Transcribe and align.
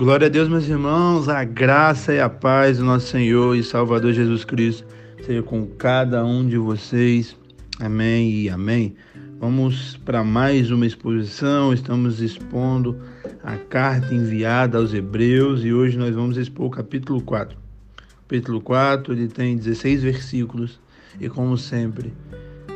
Glória 0.00 0.28
a 0.28 0.30
Deus, 0.30 0.48
meus 0.48 0.66
irmãos, 0.66 1.28
a 1.28 1.44
graça 1.44 2.14
e 2.14 2.18
a 2.18 2.30
paz 2.30 2.78
do 2.78 2.84
nosso 2.86 3.08
Senhor 3.08 3.54
e 3.54 3.62
Salvador 3.62 4.14
Jesus 4.14 4.46
Cristo 4.46 4.86
seja 5.22 5.42
com 5.42 5.66
cada 5.66 6.24
um 6.24 6.48
de 6.48 6.56
vocês. 6.56 7.36
Amém 7.78 8.30
e 8.30 8.48
amém. 8.48 8.96
Vamos 9.38 9.98
para 9.98 10.24
mais 10.24 10.70
uma 10.70 10.86
exposição. 10.86 11.70
Estamos 11.74 12.22
expondo 12.22 12.98
a 13.44 13.58
carta 13.58 14.14
enviada 14.14 14.78
aos 14.78 14.94
Hebreus 14.94 15.66
e 15.66 15.70
hoje 15.74 15.98
nós 15.98 16.14
vamos 16.14 16.38
expor 16.38 16.68
o 16.68 16.70
capítulo 16.70 17.20
4. 17.20 17.54
O 17.54 18.22
capítulo 18.22 18.62
4 18.62 19.12
ele 19.12 19.28
tem 19.28 19.54
16 19.54 20.02
versículos 20.02 20.80
e, 21.20 21.28
como 21.28 21.58
sempre, 21.58 22.10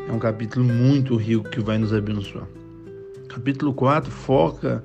é 0.07 0.13
um 0.13 0.19
capítulo 0.19 0.63
muito 0.67 1.17
rico 1.17 1.49
que 1.49 1.63
vai 1.63 1.79
nos 1.79 1.95
abençoar. 1.95 2.47
Capítulo 3.31 3.73
4 3.73 4.11
foca 4.11 4.85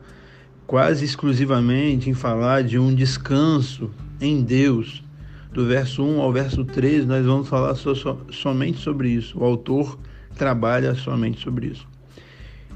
quase 0.69 1.03
exclusivamente 1.03 2.11
em 2.11 2.13
falar 2.13 2.61
de 2.61 2.77
um 2.77 2.93
descanso 2.93 3.89
em 4.21 4.43
Deus. 4.43 5.03
Do 5.51 5.65
verso 5.65 6.03
1 6.03 6.21
ao 6.21 6.31
verso 6.31 6.63
3, 6.63 7.07
nós 7.07 7.25
vamos 7.25 7.49
falar 7.49 7.73
so, 7.73 7.95
so, 7.95 8.19
somente 8.29 8.77
sobre 8.77 9.09
isso. 9.09 9.39
O 9.39 9.43
autor 9.43 9.97
trabalha 10.35 10.93
somente 10.93 11.41
sobre 11.41 11.69
isso. 11.69 11.87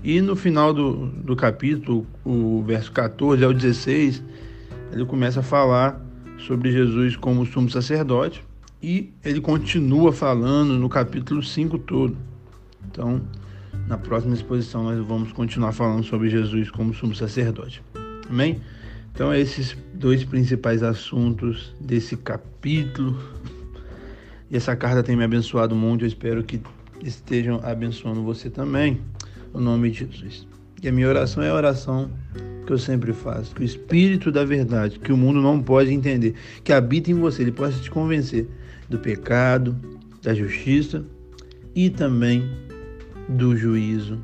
E 0.03 0.19
no 0.21 0.35
final 0.35 0.73
do, 0.73 1.05
do 1.05 1.35
capítulo, 1.35 2.07
o 2.25 2.63
verso 2.65 2.91
14 2.91 3.45
ao 3.45 3.53
16, 3.53 4.23
ele 4.91 5.05
começa 5.05 5.41
a 5.41 5.43
falar 5.43 6.03
sobre 6.39 6.71
Jesus 6.71 7.15
como 7.15 7.45
sumo 7.45 7.69
sacerdote 7.69 8.43
e 8.81 9.13
ele 9.23 9.39
continua 9.39 10.11
falando 10.11 10.79
no 10.79 10.89
capítulo 10.89 11.43
5 11.43 11.77
todo. 11.77 12.17
Então, 12.87 13.21
na 13.87 13.97
próxima 13.97 14.33
exposição 14.33 14.83
nós 14.83 14.97
vamos 15.05 15.31
continuar 15.31 15.71
falando 15.71 16.03
sobre 16.03 16.29
Jesus 16.29 16.71
como 16.71 16.93
sumo 16.93 17.15
sacerdote. 17.15 17.83
Amém? 18.29 18.61
Então, 19.13 19.33
esses 19.33 19.77
dois 19.93 20.23
principais 20.23 20.81
assuntos 20.81 21.75
desse 21.79 22.17
capítulo. 22.17 23.21
E 24.49 24.57
essa 24.57 24.75
carta 24.75 25.03
tem 25.03 25.15
me 25.15 25.23
abençoado 25.23 25.75
muito. 25.75 26.03
Eu 26.03 26.07
espero 26.07 26.43
que 26.43 26.59
estejam 27.03 27.59
abençoando 27.63 28.23
você 28.23 28.49
também. 28.49 29.01
No 29.53 29.61
nome 29.61 29.91
de 29.91 29.99
Jesus. 29.99 30.47
E 30.81 30.87
a 30.87 30.91
minha 30.91 31.07
oração 31.07 31.43
é 31.43 31.49
a 31.49 31.53
oração 31.53 32.09
que 32.65 32.73
eu 32.73 32.77
sempre 32.79 33.13
faço. 33.13 33.53
Que 33.53 33.61
o 33.61 33.63
Espírito 33.63 34.31
da 34.31 34.43
verdade, 34.43 34.97
que 34.97 35.13
o 35.13 35.17
mundo 35.17 35.39
não 35.41 35.61
pode 35.61 35.93
entender, 35.93 36.33
que 36.63 36.73
habita 36.73 37.11
em 37.11 37.13
você, 37.13 37.43
ele 37.43 37.51
possa 37.51 37.79
te 37.79 37.91
convencer 37.91 38.47
do 38.89 38.97
pecado, 38.97 39.75
da 40.23 40.33
justiça 40.33 41.05
e 41.75 41.89
também 41.89 42.49
do 43.29 43.55
juízo, 43.55 44.19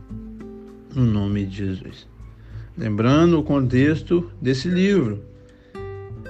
no 0.94 1.05
nome 1.05 1.45
de 1.45 1.58
Jesus. 1.58 2.08
Lembrando 2.78 3.39
o 3.39 3.44
contexto 3.44 4.31
desse 4.41 4.69
livro, 4.69 5.23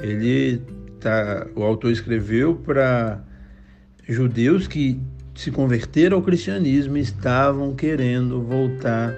ele 0.02 0.62
tá, 1.00 1.48
o 1.56 1.64
autor 1.64 1.92
escreveu 1.92 2.56
para 2.56 3.24
judeus 4.08 4.68
que 4.68 5.00
se 5.36 5.52
converteram 5.52 6.18
ao 6.18 6.24
cristianismo 6.24 6.98
e 6.98 7.02
estavam 7.02 7.74
querendo 7.74 8.42
voltar 8.42 9.16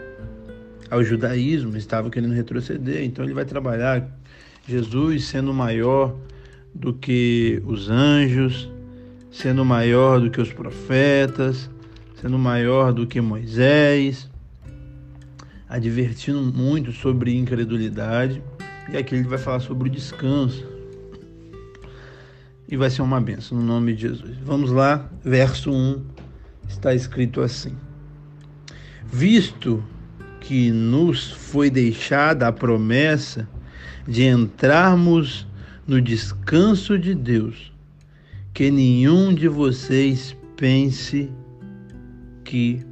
ao 0.91 1.03
judaísmo, 1.03 1.75
estavam 1.77 2.11
querendo 2.11 2.33
retroceder. 2.33 3.03
Então 3.03 3.25
ele 3.25 3.33
vai 3.33 3.45
trabalhar 3.45 4.07
Jesus 4.67 5.25
sendo 5.25 5.53
maior 5.53 6.15
do 6.75 6.93
que 6.93 7.59
os 7.65 7.89
anjos, 7.89 8.69
sendo 9.31 9.65
maior 9.65 10.19
do 10.19 10.29
que 10.29 10.39
os 10.39 10.53
profetas, 10.53 11.70
sendo 12.21 12.37
maior 12.37 12.93
do 12.93 13.07
que 13.07 13.19
Moisés, 13.19 14.29
advertindo 15.67 16.39
muito 16.39 16.91
sobre 16.91 17.35
incredulidade. 17.35 18.43
E 18.91 18.97
aqui 18.97 19.15
ele 19.15 19.27
vai 19.27 19.39
falar 19.39 19.59
sobre 19.59 19.89
o 19.89 19.91
descanso. 19.91 20.63
E 22.69 22.77
vai 22.77 22.91
ser 22.91 23.01
uma 23.01 23.19
benção 23.19 23.57
no 23.57 23.63
nome 23.63 23.93
de 23.95 24.03
Jesus. 24.03 24.37
Vamos 24.45 24.69
lá, 24.69 25.09
verso 25.23 25.71
1, 25.71 26.03
está 26.69 26.93
escrito 26.93 27.41
assim: 27.41 27.75
Visto 29.11 29.83
que 30.39 30.71
nos 30.71 31.31
foi 31.31 31.71
deixada 31.71 32.47
a 32.47 32.51
promessa 32.51 33.49
de 34.07 34.25
entrarmos 34.25 35.47
no 35.87 35.99
descanso 35.99 36.99
de 36.99 37.15
Deus, 37.15 37.73
que 38.53 38.69
nenhum 38.69 39.33
de 39.33 39.47
vocês 39.47 40.35
pense 40.55 41.29
que 42.51 42.85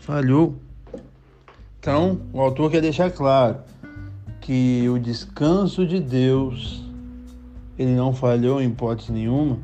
falhou. 0.00 0.56
Então, 1.78 2.22
o 2.32 2.40
autor 2.40 2.70
quer 2.70 2.80
deixar 2.80 3.10
claro 3.10 3.58
que 4.40 4.88
o 4.88 4.98
descanso 4.98 5.86
de 5.86 6.00
Deus 6.00 6.82
ele 7.78 7.94
não 7.94 8.14
falhou 8.14 8.62
em 8.62 8.68
hipótese 8.68 9.12
nenhuma. 9.12 9.58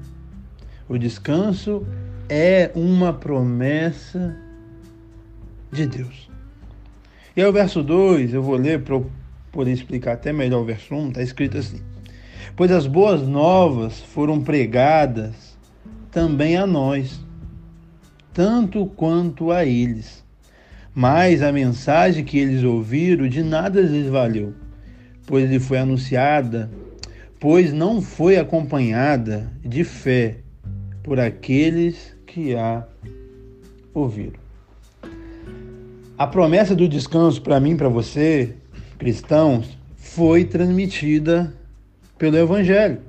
O 0.87 0.99
descanso 0.99 1.87
é 2.29 2.71
uma 2.75 3.15
promessa 3.15 4.37
de 5.73 5.87
Deus. 5.87 6.29
E 7.35 7.41
aí 7.41 7.49
o 7.49 7.53
verso 7.53 7.83
2, 7.83 8.35
eu 8.35 8.43
vou 8.43 8.57
ler 8.57 8.83
para 8.83 9.01
poder 9.51 9.73
explicar 9.73 10.13
até 10.13 10.35
melhor 10.35 10.61
o 10.61 10.67
verso 10.67 10.95
1, 10.95 10.99
um, 10.99 11.09
está 11.09 11.23
escrito 11.23 11.57
assim: 11.57 11.81
Pois 12.55 12.71
as 12.71 12.87
boas 12.87 13.27
novas 13.27 14.01
foram 14.01 14.43
pregadas 14.43 15.57
também 16.11 16.59
a 16.59 16.67
nós 16.67 17.25
tanto 18.33 18.87
quanto 18.87 19.51
a 19.51 19.65
eles. 19.65 20.25
Mas 20.95 21.43
a 21.43 21.51
mensagem 21.53 22.25
que 22.25 22.39
eles 22.39 22.63
ouviram 22.63 23.29
de 23.29 23.43
nada 23.43 23.81
lhes 23.81 24.09
valeu, 24.09 24.53
pois 25.27 25.49
lhe 25.49 25.59
foi 25.59 25.79
anunciada, 25.79 26.71
pois 27.41 27.73
não 27.73 28.03
foi 28.03 28.37
acompanhada 28.37 29.51
de 29.65 29.85
fé 29.85 30.37
por 31.03 31.19
aqueles 31.19 32.15
que 32.27 32.55
a 32.55 32.87
ouviram. 33.95 34.41
A 36.17 36.27
promessa 36.27 36.75
do 36.75 36.89
descanso 36.89 37.43
para 37.43 37.59
mim, 37.59 37.77
para 37.77 37.89
você, 37.89 38.55
cristãos, 38.99 39.77
foi 39.97 40.45
transmitida 40.45 41.53
pelo 42.19 42.37
Evangelho. 42.37 43.01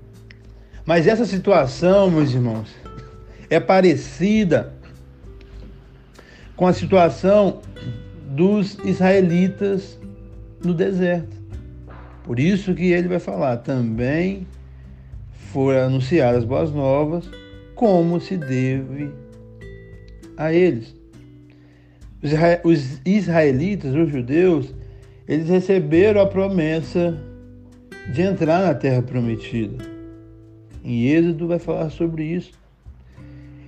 Mas 0.85 1.05
essa 1.05 1.25
situação, 1.25 2.09
meus 2.09 2.33
irmãos, 2.33 2.69
é 3.49 3.59
parecida 3.59 4.72
com 6.55 6.67
a 6.67 6.73
situação 6.73 7.61
dos 8.29 8.77
israelitas 8.85 9.99
no 10.63 10.73
deserto. 10.73 11.35
Por 12.23 12.39
isso 12.39 12.73
que 12.73 12.91
ele 12.91 13.07
vai 13.07 13.19
falar 13.19 13.57
também 13.57 14.47
foram 15.51 15.85
anunciadas 15.85 16.43
boas 16.43 16.71
novas, 16.71 17.29
como 17.75 18.19
se 18.19 18.37
deve 18.37 19.11
a 20.35 20.51
eles. 20.51 20.95
Os 22.63 22.99
israelitas, 23.05 23.93
os 23.93 24.09
judeus, 24.09 24.73
eles 25.27 25.49
receberam 25.49 26.21
a 26.21 26.25
promessa 26.25 27.15
de 28.13 28.21
entrar 28.21 28.63
na 28.63 28.73
terra 28.73 29.01
prometida. 29.01 29.83
Em 30.83 31.07
Êxodo 31.07 31.47
vai 31.47 31.59
falar 31.59 31.89
sobre 31.89 32.23
isso. 32.23 32.51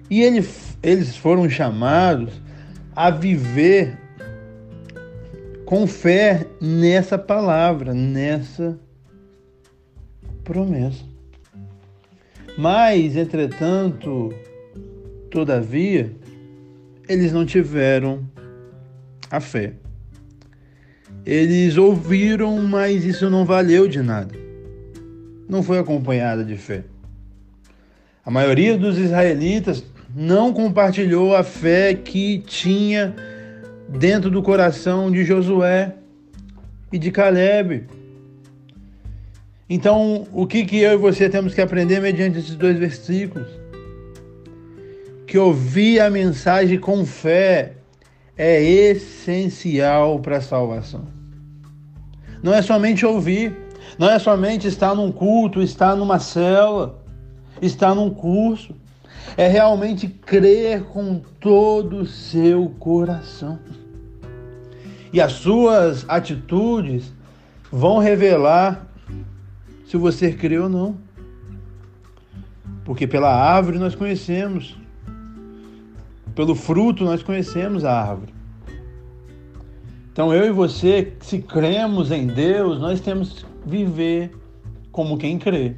E 0.10 0.22
ele, 0.22 0.46
eles 0.82 1.16
foram 1.16 1.50
chamados 1.50 2.42
a 2.96 3.10
viver 3.10 3.98
com 5.66 5.86
fé 5.86 6.46
nessa 6.62 7.18
palavra, 7.18 7.94
nessa 7.94 8.80
promessa. 10.44 11.04
Mas, 12.58 13.18
entretanto, 13.18 14.34
todavia, 15.30 16.16
eles 17.10 17.34
não 17.34 17.46
tiveram 17.46 18.26
a 19.30 19.42
fé. 19.42 19.74
Eles 21.26 21.76
ouviram, 21.76 22.62
mas 22.62 23.04
isso 23.04 23.30
não 23.30 23.44
valeu 23.44 23.88
de 23.88 24.02
nada. 24.02 24.34
Não 25.50 25.62
foi 25.62 25.80
acompanhada 25.80 26.46
de 26.46 26.56
fé. 26.56 26.86
A 28.24 28.32
maioria 28.32 28.78
dos 28.78 28.98
israelitas 28.98 29.84
não 30.16 30.54
compartilhou 30.54 31.36
a 31.36 31.44
fé 31.44 31.94
que 31.94 32.40
tinha 32.40 33.14
dentro 33.90 34.32
do 34.32 34.42
coração 34.42 35.12
de 35.12 35.26
Josué 35.26 35.94
e 36.90 36.98
de 36.98 37.12
Caleb. 37.12 37.86
Então, 39.70 40.26
o 40.32 40.48
que, 40.48 40.64
que 40.64 40.78
eu 40.78 40.94
e 40.94 40.98
você 40.98 41.28
temos 41.28 41.54
que 41.54 41.60
aprender 41.60 42.00
mediante 42.00 42.40
esses 42.40 42.56
dois 42.56 42.80
versículos? 42.80 43.48
Que 45.28 45.38
ouvir 45.38 46.00
a 46.00 46.10
mensagem 46.10 46.80
com 46.80 47.06
fé 47.06 47.74
é 48.38 48.64
essencial 48.64 50.20
para 50.20 50.38
a 50.38 50.42
salvação. 50.42 51.06
Não 52.42 52.54
é 52.54 52.62
somente 52.62 53.06
ouvir, 53.06 53.54
não 54.00 54.10
é 54.10 54.18
somente 54.18 54.66
estar 54.66 54.96
num 54.96 55.12
culto, 55.12 55.62
estar 55.62 55.94
numa 55.94 56.20
cela, 56.20 57.04
estar 57.62 57.94
num 57.94 58.10
curso 58.10 58.74
é 59.38 59.48
realmente 59.48 60.08
crer 60.08 60.84
com 60.84 61.20
todo 61.40 61.98
o 61.98 62.06
seu 62.06 62.70
coração. 62.80 63.60
E 65.12 65.22
as 65.22 65.34
suas 65.34 66.06
atitudes 66.10 67.14
vão 67.72 68.00
revelar 68.00 68.88
se 69.88 69.98
você 69.98 70.32
crê 70.32 70.58
ou 70.58 70.70
não. 70.70 70.98
Porque 72.84 73.08
pela 73.08 73.34
árvore 73.34 73.80
nós 73.80 73.96
conhecemos, 73.96 74.78
pelo 76.36 76.54
fruto 76.54 77.04
nós 77.04 77.24
conhecemos 77.24 77.84
a 77.84 77.94
árvore. 77.94 78.34
Então 80.12 80.34
eu 80.34 80.46
e 80.46 80.52
você, 80.52 81.14
se 81.20 81.40
cremos 81.40 82.12
em 82.12 82.28
Deus, 82.28 82.80
nós 82.80 83.02
temos 83.02 83.34
que 83.34 83.46
viver 83.66 84.32
como 84.92 85.18
quem 85.18 85.38
crê. 85.38 85.76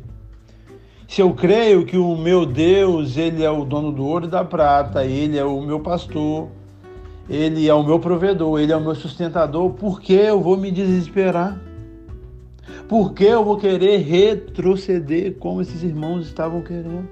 Se 1.07 1.21
eu 1.21 1.33
creio 1.33 1.85
que 1.85 1.97
o 1.97 2.17
meu 2.17 2.45
Deus, 2.45 3.15
ele 3.15 3.41
é 3.41 3.49
o 3.49 3.63
dono 3.63 3.93
do 3.93 4.05
ouro 4.05 4.25
e 4.25 4.29
da 4.29 4.43
prata, 4.43 5.05
ele 5.05 5.37
é 5.37 5.43
o 5.43 5.61
meu 5.61 5.79
pastor, 5.79 6.49
ele 7.29 7.67
é 7.67 7.73
o 7.73 7.81
meu 7.81 7.97
provedor, 7.97 8.59
ele 8.59 8.73
é 8.73 8.75
o 8.75 8.81
meu 8.81 8.93
sustentador, 8.93 9.69
por 9.71 10.01
que 10.01 10.13
eu 10.13 10.41
vou 10.41 10.57
me 10.57 10.69
desesperar? 10.69 11.59
Por 12.89 13.13
que 13.13 13.23
eu 13.23 13.43
vou 13.43 13.57
querer 13.57 13.97
retroceder 13.99 15.35
como 15.35 15.61
esses 15.61 15.81
irmãos 15.81 16.27
estavam 16.27 16.61
querendo? 16.61 17.07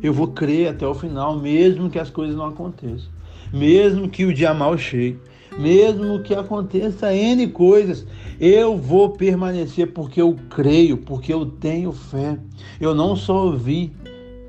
Eu 0.00 0.12
vou 0.12 0.28
crer 0.28 0.68
até 0.68 0.86
o 0.86 0.94
final, 0.94 1.36
mesmo 1.36 1.90
que 1.90 1.98
as 1.98 2.08
coisas 2.08 2.36
não 2.36 2.46
aconteçam, 2.46 3.10
mesmo 3.52 4.08
que 4.08 4.24
o 4.24 4.32
dia 4.32 4.54
mal 4.54 4.78
chegue, 4.78 5.18
mesmo 5.58 6.22
que 6.22 6.34
aconteça 6.34 7.14
N 7.14 7.48
coisas, 7.48 8.06
eu 8.38 8.76
vou 8.76 9.10
permanecer 9.10 9.92
porque 9.92 10.20
eu 10.20 10.36
creio, 10.50 10.98
porque 10.98 11.32
eu 11.32 11.46
tenho 11.46 11.92
fé. 11.92 12.38
Eu 12.80 12.94
não 12.94 13.16
só 13.16 13.46
ouvi, 13.46 13.92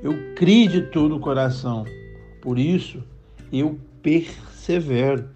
eu 0.02 0.14
criei 0.34 0.68
de 0.68 0.82
todo 0.82 1.16
o 1.16 1.20
coração. 1.20 1.84
Por 2.42 2.58
isso, 2.58 3.02
eu 3.52 3.78
persevero 4.02 5.28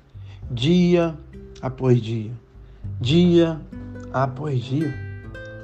dia 0.50 1.16
após 1.60 2.00
dia, 2.00 2.30
dia 3.00 3.60
após 4.12 4.62
dia. 4.62 4.94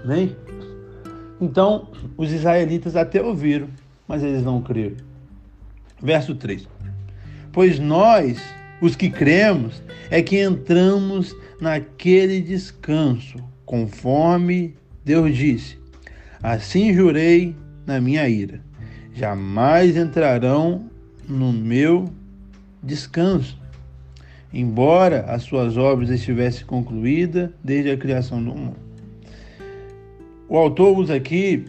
Amém? 0.02 0.34
Então, 1.40 1.88
os 2.16 2.32
israelitas 2.32 2.96
até 2.96 3.22
ouviram, 3.22 3.68
mas 4.06 4.22
eles 4.22 4.42
não 4.42 4.60
creram. 4.60 4.96
Verso 6.02 6.34
3. 6.34 6.66
Pois 7.52 7.78
nós, 7.78 8.42
os 8.80 8.94
que 8.94 9.10
cremos, 9.10 9.82
é 10.10 10.22
que 10.22 10.40
entramos 10.40 11.34
naquele 11.60 12.40
descanso, 12.40 13.38
conforme 13.64 14.74
Deus 15.04 15.36
disse: 15.36 15.78
Assim 16.42 16.92
jurei 16.94 17.56
na 17.86 18.00
minha 18.00 18.28
ira, 18.28 18.60
jamais 19.14 19.96
entrarão 19.96 20.88
no 21.28 21.52
meu 21.52 22.12
descanso. 22.82 23.58
Embora 24.52 25.22
as 25.28 25.42
suas 25.42 25.76
obras 25.76 26.08
estivessem 26.08 26.64
concluídas 26.64 27.50
desde 27.62 27.90
a 27.90 27.96
criação 27.96 28.42
do 28.42 28.54
mundo. 28.54 28.76
O 30.48 30.56
autor 30.56 30.96
usa 30.96 31.14
aqui, 31.14 31.66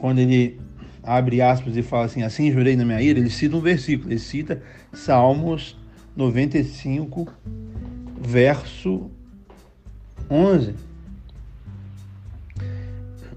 quando 0.00 0.18
ele 0.18 0.58
abre 1.04 1.40
aspas 1.40 1.76
e 1.76 1.82
fala 1.82 2.06
assim, 2.06 2.24
assim 2.24 2.50
jurei 2.50 2.74
na 2.74 2.84
minha 2.84 3.00
ira, 3.00 3.20
ele 3.20 3.30
cita 3.30 3.56
um 3.56 3.60
versículo, 3.60 4.10
ele 4.10 4.18
cita 4.18 4.60
Salmos 4.92 5.76
95, 6.16 7.28
verso 8.20 9.10
11. 10.30 10.74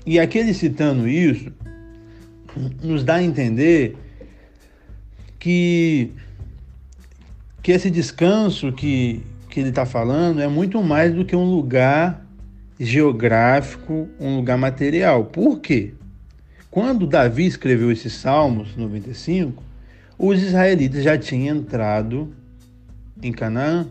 E 0.06 0.20
aquele 0.20 0.54
citando 0.54 1.08
isso, 1.08 1.52
nos 2.82 3.04
dá 3.04 3.16
a 3.16 3.24
entender 3.24 3.98
que 5.38 6.12
que 7.62 7.74
esse 7.74 7.92
descanso 7.92 8.72
que, 8.72 9.22
que 9.50 9.60
ele 9.60 9.70
está 9.70 9.86
falando 9.86 10.42
é 10.42 10.48
muito 10.48 10.82
mais 10.82 11.14
do 11.14 11.26
que 11.26 11.36
um 11.36 11.44
lugar 11.44 12.26
geográfico, 12.80 14.08
um 14.20 14.38
lugar 14.38 14.58
material. 14.58 15.26
Por 15.26 15.60
quê? 15.60 15.94
Quando 16.72 17.06
Davi 17.06 17.46
escreveu 17.46 17.92
esses 17.92 18.14
Salmos 18.14 18.76
95, 18.78 19.62
os 20.18 20.42
israelitas 20.42 21.04
já 21.04 21.18
tinham 21.18 21.58
entrado 21.58 22.34
em 23.22 23.32
Canaã. 23.32 23.88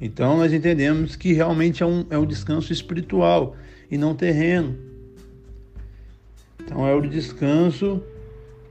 Então 0.00 0.36
nós 0.36 0.52
entendemos 0.52 1.16
que 1.16 1.32
realmente 1.32 1.82
é 1.82 1.86
um, 1.86 2.06
é 2.10 2.18
um 2.18 2.26
descanso 2.26 2.72
espiritual 2.72 3.56
e 3.90 3.96
não 3.96 4.14
terreno. 4.14 4.76
Então 6.60 6.86
é 6.86 6.94
o 6.94 7.00
descanso 7.00 8.02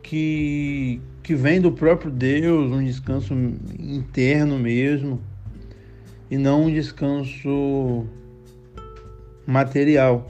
que, 0.03 1.01
que 1.23 1.33
vem 1.33 1.59
do 1.59 1.71
próprio 1.71 2.11
Deus, 2.11 2.71
um 2.71 2.83
descanso 2.83 3.33
interno 3.79 4.59
mesmo, 4.59 5.19
e 6.29 6.37
não 6.37 6.65
um 6.65 6.73
descanso 6.73 8.05
material. 9.47 10.29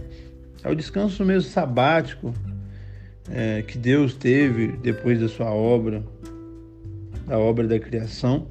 É 0.64 0.70
o 0.70 0.76
descanso 0.76 1.26
mesmo 1.26 1.50
sabático 1.50 2.34
é, 3.30 3.64
que 3.64 3.78
Deus 3.78 4.14
teve 4.14 4.68
depois 4.78 5.20
da 5.20 5.28
sua 5.28 5.52
obra, 5.52 6.04
da 7.25 7.38
obra 7.38 7.68
da 7.68 7.80
criação. 7.80 8.48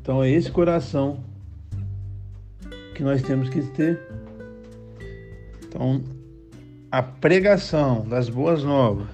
Então 0.00 0.22
é 0.22 0.30
esse 0.30 0.50
coração 0.50 1.22
que 2.94 3.02
nós 3.02 3.22
temos 3.22 3.48
que 3.48 3.62
ter. 3.62 4.00
Então, 5.64 6.02
a 6.90 7.02
pregação 7.02 8.06
das 8.06 8.28
boas 8.28 8.62
novas 8.62 9.06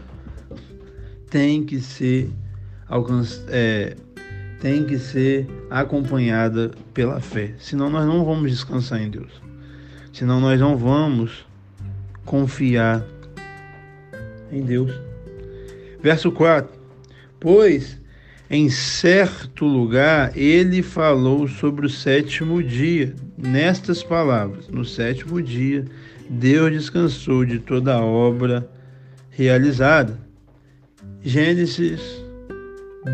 tem 1.30 1.64
que 1.64 1.80
ser. 1.80 2.30
É, 3.48 3.96
tem 4.60 4.84
que 4.84 4.98
ser 4.98 5.46
acompanhada 5.70 6.72
pela 6.92 7.20
fé. 7.20 7.54
Senão 7.58 7.88
nós 7.90 8.06
não 8.06 8.24
vamos 8.24 8.50
descansar 8.50 9.00
em 9.00 9.10
Deus. 9.10 9.30
Senão 10.12 10.40
nós 10.40 10.58
não 10.58 10.76
vamos 10.76 11.46
confiar 12.24 13.04
em 14.50 14.62
Deus. 14.62 14.90
Verso 16.02 16.32
4: 16.32 16.77
Pois 17.40 18.00
em 18.50 18.70
certo 18.70 19.66
lugar 19.66 20.36
ele 20.36 20.82
falou 20.82 21.46
sobre 21.46 21.86
o 21.86 21.90
sétimo 21.90 22.62
dia, 22.62 23.14
nestas 23.36 24.02
palavras: 24.02 24.68
No 24.68 24.84
sétimo 24.84 25.42
dia 25.42 25.84
Deus 26.28 26.72
descansou 26.72 27.44
de 27.44 27.58
toda 27.58 27.94
a 27.94 28.04
obra 28.04 28.68
realizada. 29.30 30.18
Gênesis 31.22 32.00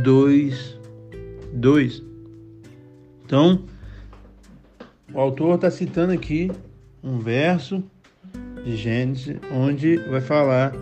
2, 0.03 0.79
2. 1.53 2.03
Então, 3.25 3.65
o 5.13 5.21
autor 5.21 5.57
está 5.57 5.71
citando 5.71 6.13
aqui 6.13 6.51
um 7.03 7.19
verso 7.19 7.83
de 8.65 8.77
Gênesis 8.77 9.37
onde 9.53 9.97
vai 10.09 10.21
falar 10.21 10.73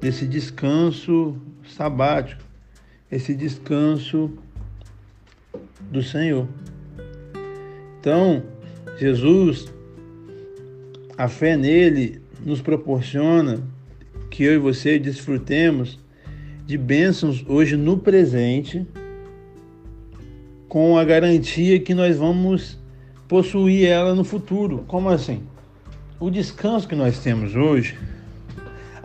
desse 0.00 0.26
descanso 0.26 1.36
sabático, 1.68 2.42
esse 3.10 3.34
descanso 3.34 4.30
do 5.90 6.02
Senhor. 6.02 6.48
Então, 8.00 8.42
Jesus, 8.98 9.72
a 11.16 11.28
fé 11.28 11.56
nele 11.56 12.20
nos 12.44 12.60
proporciona 12.60 13.62
que 14.30 14.44
eu 14.44 14.54
e 14.54 14.58
você 14.58 14.98
desfrutemos 14.98 15.98
de 16.66 16.76
bênçãos 16.76 17.44
hoje 17.46 17.76
no 17.76 17.98
presente, 17.98 18.86
com 20.68 20.98
a 20.98 21.04
garantia 21.04 21.78
que 21.78 21.94
nós 21.94 22.16
vamos 22.16 22.78
possuir 23.28 23.86
ela 23.86 24.14
no 24.14 24.24
futuro. 24.24 24.84
Como 24.86 25.08
assim? 25.08 25.42
O 26.18 26.30
descanso 26.30 26.88
que 26.88 26.94
nós 26.94 27.18
temos 27.20 27.54
hoje, 27.54 27.96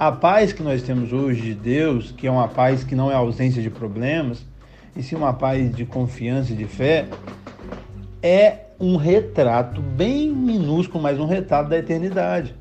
a 0.01 0.12
paz 0.12 0.51
que 0.51 0.63
nós 0.63 0.81
temos 0.81 1.13
hoje 1.13 1.43
de 1.43 1.53
Deus, 1.53 2.12
que 2.12 2.25
é 2.25 2.31
uma 2.31 2.48
paz 2.48 2.84
que 2.84 2.96
não 2.96 3.12
é 3.12 3.13
ausência 3.13 3.62
de 3.62 3.70
problemas, 3.70 4.43
e 4.96 5.03
sim 5.03 5.15
uma 5.15 5.31
paz 5.31 5.72
de 5.75 5.86
confiança 5.86 6.53
e 6.53 6.55
de 6.55 6.65
fé, 6.65 7.08
é 8.20 8.62
um 8.79 8.96
retrato 8.96 9.79
bem 9.79 10.34
minúsculo, 10.34 11.03
mas 11.03 11.20
um 11.20 11.27
retrato 11.27 11.70
da 11.70 11.77
eternidade, 11.77 12.55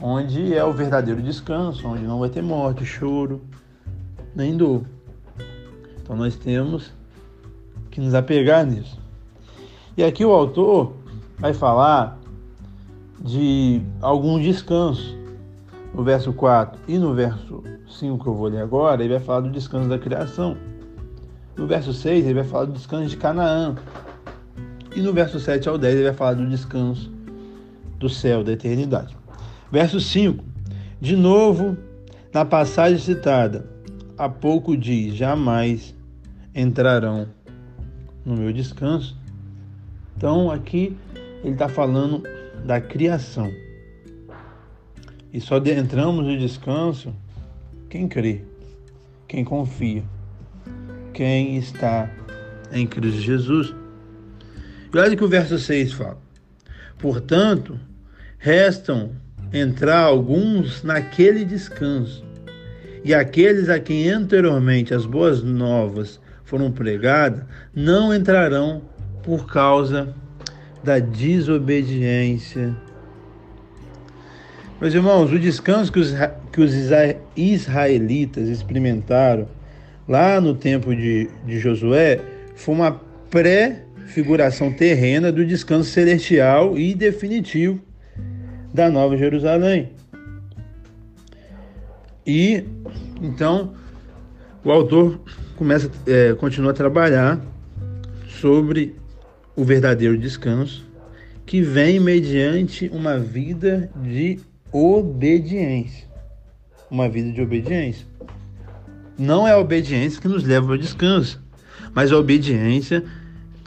onde 0.00 0.54
é 0.56 0.64
o 0.64 0.72
verdadeiro 0.72 1.22
descanso, 1.22 1.86
onde 1.86 2.02
não 2.02 2.18
vai 2.18 2.30
ter 2.30 2.42
morte, 2.42 2.84
choro, 2.84 3.42
nem 4.34 4.56
dor. 4.56 4.82
Então 6.02 6.16
nós 6.16 6.34
temos 6.34 6.92
que 7.92 8.00
nos 8.00 8.12
apegar 8.12 8.66
nisso. 8.66 9.00
E 9.96 10.02
aqui 10.02 10.24
o 10.24 10.32
autor 10.32 10.96
vai 11.38 11.54
falar 11.54 12.18
de 13.20 13.80
algum 14.02 14.40
descanso. 14.40 15.25
No 15.94 16.04
verso 16.04 16.32
4 16.32 16.78
e 16.86 16.98
no 16.98 17.14
verso 17.14 17.62
5 17.88 18.22
que 18.22 18.28
eu 18.28 18.34
vou 18.34 18.48
ler 18.48 18.62
agora, 18.62 19.02
ele 19.02 19.14
vai 19.14 19.22
falar 19.22 19.40
do 19.40 19.50
descanso 19.50 19.88
da 19.88 19.98
criação. 19.98 20.56
No 21.56 21.66
verso 21.66 21.92
6, 21.92 22.24
ele 22.24 22.34
vai 22.34 22.44
falar 22.44 22.66
do 22.66 22.72
descanso 22.72 23.08
de 23.08 23.16
Canaã. 23.16 23.74
E 24.94 25.00
no 25.00 25.12
verso 25.12 25.40
7 25.40 25.68
ao 25.68 25.78
10, 25.78 25.94
ele 25.94 26.04
vai 26.04 26.14
falar 26.14 26.34
do 26.34 26.46
descanso 26.46 27.10
do 27.98 28.08
céu, 28.08 28.44
da 28.44 28.52
eternidade. 28.52 29.16
Verso 29.70 30.00
5. 30.00 30.44
De 31.00 31.16
novo, 31.16 31.76
na 32.32 32.44
passagem 32.44 32.98
citada, 32.98 33.66
há 34.18 34.28
pouco 34.28 34.76
diz: 34.76 35.14
jamais 35.14 35.94
entrarão 36.54 37.26
no 38.24 38.36
meu 38.36 38.52
descanso. 38.52 39.16
Então 40.16 40.50
aqui 40.50 40.96
ele 41.42 41.52
está 41.52 41.68
falando 41.68 42.22
da 42.64 42.80
criação. 42.80 43.50
E 45.36 45.40
só 45.42 45.58
entramos 45.58 46.24
no 46.24 46.38
descanso 46.38 47.14
quem 47.90 48.08
crê, 48.08 48.40
quem 49.28 49.44
confia, 49.44 50.02
quem 51.12 51.58
está 51.58 52.10
em 52.72 52.86
Cristo 52.86 53.20
Jesus. 53.20 53.74
E 54.94 54.96
olha 54.96 55.14
que 55.14 55.22
o 55.22 55.28
verso 55.28 55.58
6 55.58 55.92
fala: 55.92 56.16
Portanto, 56.98 57.78
restam 58.38 59.10
entrar 59.52 60.04
alguns 60.04 60.82
naquele 60.82 61.44
descanso, 61.44 62.24
e 63.04 63.12
aqueles 63.12 63.68
a 63.68 63.78
quem 63.78 64.08
anteriormente 64.08 64.94
as 64.94 65.04
boas 65.04 65.42
novas 65.42 66.18
foram 66.44 66.72
pregadas 66.72 67.44
não 67.74 68.14
entrarão 68.14 68.80
por 69.22 69.46
causa 69.46 70.14
da 70.82 70.98
desobediência. 70.98 72.74
Meus 74.78 74.92
irmãos, 74.92 75.32
o 75.32 75.38
descanso 75.38 75.90
que 75.90 75.98
os, 75.98 76.12
que 76.52 76.60
os 76.60 76.74
israelitas 77.34 78.46
experimentaram 78.46 79.48
lá 80.06 80.38
no 80.38 80.54
tempo 80.54 80.94
de, 80.94 81.30
de 81.46 81.58
Josué 81.58 82.20
foi 82.54 82.74
uma 82.74 83.00
pré-figuração 83.30 84.70
terrena 84.70 85.32
do 85.32 85.46
descanso 85.46 85.88
celestial 85.88 86.76
e 86.76 86.94
definitivo 86.94 87.80
da 88.74 88.90
Nova 88.90 89.16
Jerusalém. 89.16 89.92
E 92.26 92.62
então 93.22 93.72
o 94.62 94.70
autor 94.70 95.18
começa, 95.56 95.90
é, 96.06 96.34
continua 96.34 96.72
a 96.72 96.74
trabalhar 96.74 97.40
sobre 98.28 98.94
o 99.56 99.64
verdadeiro 99.64 100.18
descanso 100.18 100.84
que 101.46 101.62
vem 101.62 101.98
mediante 101.98 102.90
uma 102.92 103.18
vida 103.18 103.88
de 104.02 104.38
obediência. 104.72 106.06
Uma 106.90 107.08
vida 107.08 107.32
de 107.32 107.40
obediência. 107.40 108.06
Não 109.18 109.46
é 109.46 109.52
a 109.52 109.58
obediência 109.58 110.20
que 110.20 110.28
nos 110.28 110.44
leva 110.44 110.72
ao 110.72 110.78
descanso, 110.78 111.42
mas 111.94 112.12
a 112.12 112.18
obediência 112.18 113.02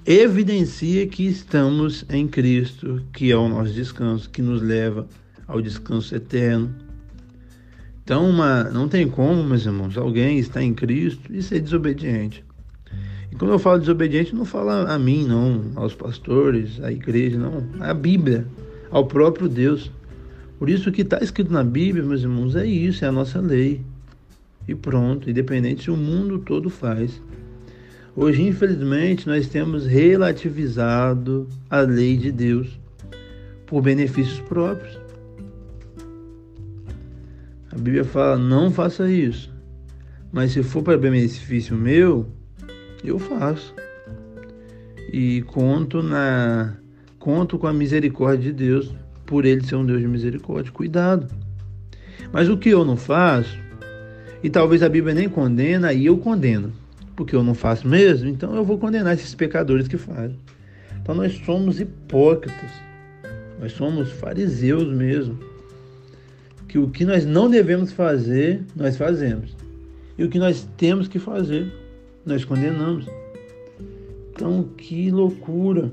evidencia 0.05 1.07
que 1.07 1.27
estamos 1.27 2.05
em 2.09 2.27
Cristo, 2.27 3.03
que 3.11 3.31
é 3.31 3.35
o 3.35 3.49
nosso 3.49 3.73
descanso, 3.73 4.29
que 4.29 4.41
nos 4.41 4.61
leva 4.61 5.07
ao 5.47 5.61
descanso 5.61 6.15
eterno. 6.15 6.73
Então, 8.03 8.27
uma, 8.27 8.63
não 8.63 8.87
tem 8.87 9.07
como, 9.07 9.43
meus 9.43 9.65
irmãos, 9.65 9.97
alguém 9.97 10.39
estar 10.39 10.63
em 10.63 10.73
Cristo 10.73 11.31
e 11.31 11.43
ser 11.43 11.59
desobediente. 11.59 12.43
E 13.31 13.35
quando 13.35 13.51
eu 13.51 13.59
falo 13.59 13.79
desobediente, 13.79 14.33
não 14.33 14.45
falo 14.45 14.69
a 14.69 14.97
mim, 14.97 15.25
não, 15.27 15.71
aos 15.75 15.93
pastores, 15.93 16.81
à 16.81 16.91
igreja, 16.91 17.37
não, 17.37 17.63
à 17.79 17.93
Bíblia, 17.93 18.47
ao 18.89 19.05
próprio 19.05 19.47
Deus. 19.47 19.91
Por 20.59 20.69
isso 20.69 20.91
que 20.91 21.03
está 21.03 21.19
escrito 21.23 21.53
na 21.53 21.63
Bíblia, 21.63 22.03
meus 22.03 22.21
irmãos, 22.21 22.53
é 22.53 22.65
isso, 22.65 23.05
é 23.05 23.07
a 23.07 23.11
nossa 23.13 23.39
lei. 23.39 23.81
E 24.67 24.75
pronto, 24.75 25.29
independente 25.29 25.83
se 25.83 25.89
o 25.89 25.95
mundo 25.95 26.39
todo 26.39 26.69
faz. 26.69 27.21
Hoje, 28.13 28.41
infelizmente, 28.43 29.25
nós 29.25 29.47
temos 29.47 29.85
relativizado 29.85 31.47
a 31.69 31.79
lei 31.79 32.17
de 32.17 32.29
Deus 32.29 32.77
por 33.65 33.81
benefícios 33.81 34.41
próprios. 34.41 34.99
A 37.71 37.75
Bíblia 37.77 38.03
fala: 38.03 38.37
não 38.37 38.69
faça 38.69 39.09
isso. 39.09 39.49
Mas 40.29 40.51
se 40.51 40.61
for 40.61 40.83
para 40.83 40.97
benefício 40.97 41.73
meu, 41.73 42.27
eu 43.01 43.17
faço. 43.17 43.73
E 45.13 45.41
conto 45.43 46.03
na 46.03 46.75
conto 47.17 47.57
com 47.57 47.67
a 47.67 47.73
misericórdia 47.73 48.51
de 48.51 48.65
Deus, 48.65 48.93
por 49.29 49.45
ele 49.45 49.63
ser 49.63 49.75
um 49.75 49.85
Deus 49.85 50.01
de 50.01 50.07
misericórdia. 50.07 50.73
Cuidado. 50.73 51.27
Mas 52.33 52.49
o 52.49 52.57
que 52.57 52.69
eu 52.69 52.83
não 52.83 52.97
faço, 52.97 53.57
e 54.43 54.49
talvez 54.49 54.83
a 54.83 54.89
Bíblia 54.89 55.13
nem 55.13 55.29
condena, 55.29 55.89
aí 55.89 56.07
eu 56.07 56.17
condeno 56.17 56.73
porque 57.19 57.35
eu 57.35 57.43
não 57.43 57.53
faço 57.53 57.85
mesmo, 57.85 58.29
então 58.29 58.55
eu 58.55 58.63
vou 58.63 58.77
condenar 58.77 59.13
esses 59.13 59.35
pecadores 59.35 59.89
que 59.89 59.97
fazem. 59.97 60.39
Então 61.01 61.13
nós 61.13 61.33
somos 61.45 61.77
hipócritas, 61.77 62.71
nós 63.59 63.73
somos 63.73 64.09
fariseus 64.09 64.87
mesmo. 64.87 65.37
Que 66.65 66.77
o 66.77 66.89
que 66.89 67.03
nós 67.03 67.25
não 67.25 67.49
devemos 67.49 67.91
fazer, 67.91 68.61
nós 68.73 68.95
fazemos. 68.95 69.53
E 70.17 70.23
o 70.23 70.29
que 70.29 70.39
nós 70.39 70.65
temos 70.77 71.09
que 71.09 71.19
fazer, 71.19 71.69
nós 72.25 72.45
condenamos. 72.45 73.05
Então, 74.31 74.63
que 74.77 75.11
loucura! 75.11 75.91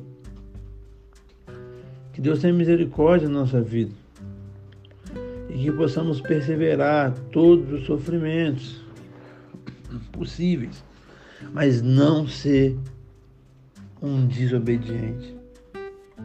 Que 2.17 2.23
Deus 2.23 2.41
tenha 2.41 2.53
misericórdia 2.53 3.29
na 3.29 3.41
nossa 3.41 3.61
vida. 3.61 3.93
E 5.51 5.59
que 5.59 5.71
possamos 5.71 6.19
perseverar 6.21 7.13
todos 7.31 7.71
os 7.71 7.87
sofrimentos 7.87 8.83
possíveis 10.13 10.83
mas 11.53 11.83
não 11.83 12.27
ser 12.27 12.77
um 14.01 14.27
desobediente. 14.27 15.35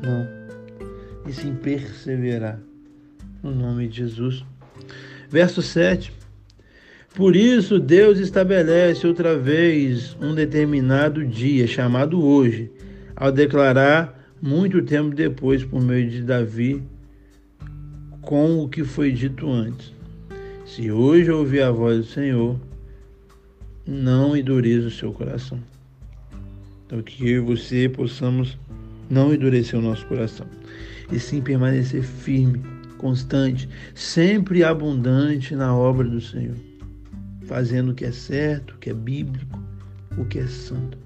Não. 0.01 0.27
E 1.27 1.33
sim 1.33 1.53
perseverar. 1.55 2.59
No 3.43 3.53
nome 3.53 3.87
de 3.87 3.97
Jesus. 3.97 4.43
Verso 5.29 5.61
7. 5.61 6.11
Por 7.15 7.35
isso 7.35 7.79
Deus 7.79 8.19
estabelece 8.19 9.05
outra 9.05 9.37
vez 9.37 10.15
um 10.21 10.33
determinado 10.33 11.25
dia, 11.25 11.67
chamado 11.67 12.23
hoje, 12.23 12.71
ao 13.15 13.31
declarar 13.31 14.20
muito 14.41 14.81
tempo 14.81 15.13
depois, 15.13 15.63
por 15.63 15.81
meio 15.81 16.09
de 16.09 16.23
Davi, 16.23 16.81
com 18.21 18.63
o 18.63 18.69
que 18.69 18.83
foi 18.83 19.11
dito 19.11 19.49
antes. 19.49 19.93
Se 20.65 20.91
hoje 20.91 21.29
ouvir 21.29 21.61
a 21.61 21.71
voz 21.71 21.97
do 21.97 22.03
Senhor, 22.05 22.59
não 23.85 24.35
endureça 24.35 24.87
o 24.87 24.91
seu 24.91 25.11
coração. 25.11 25.59
Então, 26.85 27.01
que 27.01 27.29
eu 27.29 27.43
e 27.43 27.55
você 27.55 27.89
possamos 27.89 28.57
não 29.09 29.33
endurecer 29.33 29.77
o 29.77 29.81
nosso 29.81 30.05
coração, 30.05 30.47
e 31.11 31.19
sim 31.19 31.41
permanecer 31.41 32.01
firme, 32.01 32.61
constante, 32.97 33.67
sempre 33.93 34.63
abundante 34.63 35.55
na 35.55 35.75
obra 35.75 36.07
do 36.07 36.21
Senhor, 36.21 36.55
fazendo 37.45 37.91
o 37.91 37.93
que 37.93 38.05
é 38.05 38.11
certo, 38.11 38.75
o 38.75 38.77
que 38.77 38.89
é 38.89 38.93
bíblico, 38.93 39.61
o 40.17 40.25
que 40.25 40.39
é 40.39 40.47
santo. 40.47 41.00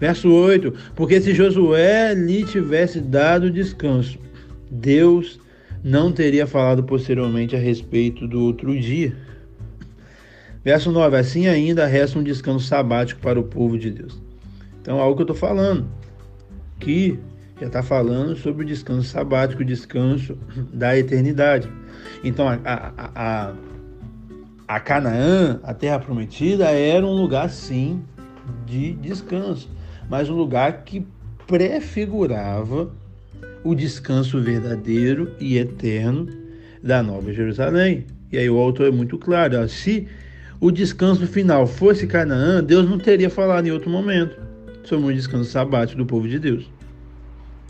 Verso 0.00 0.32
8: 0.32 0.72
Porque 0.96 1.20
se 1.20 1.34
Josué 1.34 2.14
lhe 2.14 2.42
tivesse 2.44 3.00
dado 3.00 3.50
descanso, 3.50 4.18
Deus 4.70 5.38
não 5.84 6.10
teria 6.10 6.46
falado 6.46 6.82
posteriormente 6.82 7.54
a 7.54 7.58
respeito 7.58 8.26
do 8.26 8.42
outro 8.42 8.78
dia 8.78 9.14
Verso 10.62 10.92
9: 10.92 11.16
Assim 11.16 11.46
ainda 11.46 11.86
resta 11.86 12.18
um 12.18 12.22
descanso 12.22 12.66
sabático 12.66 13.20
para 13.20 13.40
o 13.40 13.44
povo 13.44 13.78
de 13.78 13.90
Deus. 13.90 14.20
Então, 14.80 15.00
algo 15.00 15.16
que 15.16 15.22
eu 15.22 15.24
estou 15.24 15.36
falando, 15.36 15.86
que 16.78 17.18
já 17.60 17.66
está 17.66 17.82
falando 17.82 18.36
sobre 18.36 18.62
o 18.64 18.66
descanso 18.66 19.08
sabático, 19.08 19.62
o 19.62 19.64
descanso 19.64 20.36
da 20.72 20.96
eternidade. 20.96 21.70
Então, 22.24 22.48
a, 22.48 22.58
a, 22.64 22.92
a, 23.14 23.54
a 24.68 24.80
Canaã, 24.80 25.60
a 25.62 25.74
terra 25.74 25.98
prometida, 25.98 26.70
era 26.70 27.06
um 27.06 27.12
lugar, 27.12 27.48
sim, 27.50 28.02
de 28.66 28.92
descanso, 28.94 29.68
mas 30.10 30.28
um 30.28 30.34
lugar 30.34 30.82
que 30.82 31.06
prefigurava 31.46 32.90
o 33.62 33.74
descanso 33.76 34.40
verdadeiro 34.40 35.32
e 35.38 35.56
eterno 35.56 36.28
da 36.82 37.00
Nova 37.00 37.32
Jerusalém. 37.32 38.06
E 38.32 38.36
aí 38.36 38.50
o 38.50 38.58
autor 38.58 38.88
é 38.88 38.90
muito 38.90 39.16
claro: 39.16 39.62
ó, 39.62 39.68
se 39.68 40.08
o 40.60 40.72
descanso 40.72 41.26
final 41.28 41.64
fosse 41.66 42.08
Canaã, 42.08 42.62
Deus 42.62 42.90
não 42.90 42.98
teria 42.98 43.30
falado 43.30 43.66
em 43.66 43.70
outro 43.70 43.88
momento 43.88 44.36
sobre 44.82 45.06
um 45.06 45.14
descanso 45.14 45.50
sabático 45.50 45.98
do 45.98 46.06
povo 46.06 46.28
de 46.28 46.40
Deus. 46.40 46.68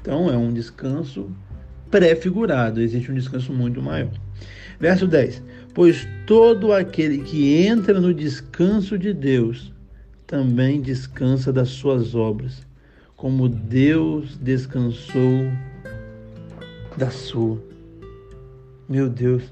Então 0.00 0.30
é 0.30 0.36
um 0.36 0.50
descanso 0.50 1.30
pré-figurado, 1.90 2.80
existe 2.80 3.12
um 3.12 3.14
descanso 3.14 3.52
muito 3.52 3.82
maior. 3.82 4.10
Verso 4.78 5.06
10: 5.06 5.42
Pois 5.74 6.08
todo 6.26 6.72
aquele 6.72 7.18
que 7.18 7.66
entra 7.66 8.00
no 8.00 8.14
descanso 8.14 8.98
de 8.98 9.12
Deus 9.12 9.74
também 10.30 10.80
descansa 10.80 11.52
das 11.52 11.70
suas 11.70 12.14
obras, 12.14 12.64
como 13.16 13.48
Deus 13.48 14.38
descansou 14.38 15.50
da 16.96 17.10
sua. 17.10 17.60
Meu 18.88 19.08
Deus. 19.10 19.42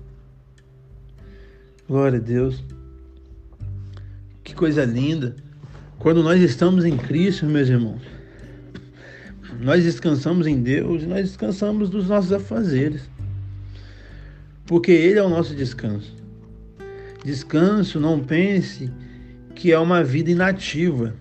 Glória 1.88 2.20
a 2.20 2.22
Deus. 2.22 2.62
Que 4.44 4.54
coisa 4.54 4.84
linda. 4.84 5.34
Quando 5.98 6.22
nós 6.22 6.40
estamos 6.40 6.84
em 6.84 6.96
Cristo, 6.96 7.44
meus 7.46 7.68
irmãos, 7.68 8.02
nós 9.58 9.82
descansamos 9.82 10.46
em 10.46 10.62
Deus 10.62 11.02
e 11.02 11.06
nós 11.06 11.26
descansamos 11.26 11.90
dos 11.90 12.06
nossos 12.06 12.32
afazeres. 12.32 13.02
Porque 14.64 14.92
Ele 14.92 15.18
é 15.18 15.22
o 15.24 15.28
nosso 15.28 15.56
descanso. 15.56 16.14
Descanso, 17.24 17.98
não 17.98 18.22
pense 18.22 18.88
que 19.58 19.72
é 19.72 19.78
uma 19.78 20.04
vida 20.04 20.30
inativa. 20.30 21.16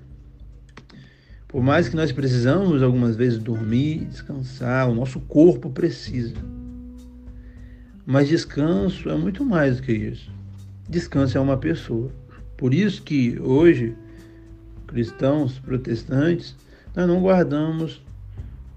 Por 1.48 1.64
mais 1.64 1.90
que 1.90 1.96
nós 1.96 2.12
precisamos 2.12 2.84
algumas 2.84 3.16
vezes 3.16 3.40
dormir, 3.40 4.06
descansar, 4.06 4.88
o 4.88 4.94
nosso 4.94 5.20
corpo 5.22 5.72
precisa. 5.72 6.36
Mas 8.06 8.28
descanso 8.28 9.10
é 9.10 9.16
muito 9.18 9.44
mais 9.44 9.78
do 9.78 9.84
que 9.84 9.92
isso. 9.92 10.32
Descanso 10.88 11.36
é 11.36 11.42
uma 11.42 11.58
pessoa. 11.58 12.12
Por 12.56 12.76
isso 12.76 13.02
que 13.02 13.40
hoje, 13.40 13.96
cristãos, 14.86 15.58
protestantes, 15.58 16.56
nós 16.96 17.08
não 17.08 17.20
guardamos 17.20 18.04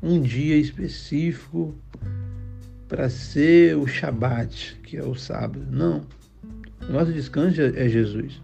um 0.02 0.22
dia 0.22 0.56
específico 0.56 1.74
para 2.88 3.10
ser 3.10 3.76
o 3.76 3.86
Shabat, 3.86 4.80
que 4.82 4.96
é 4.96 5.04
o 5.04 5.14
sábado. 5.14 5.66
Não. 5.70 6.00
Nosso 6.88 7.12
descanso 7.12 7.60
é 7.60 7.86
Jesus. 7.90 8.40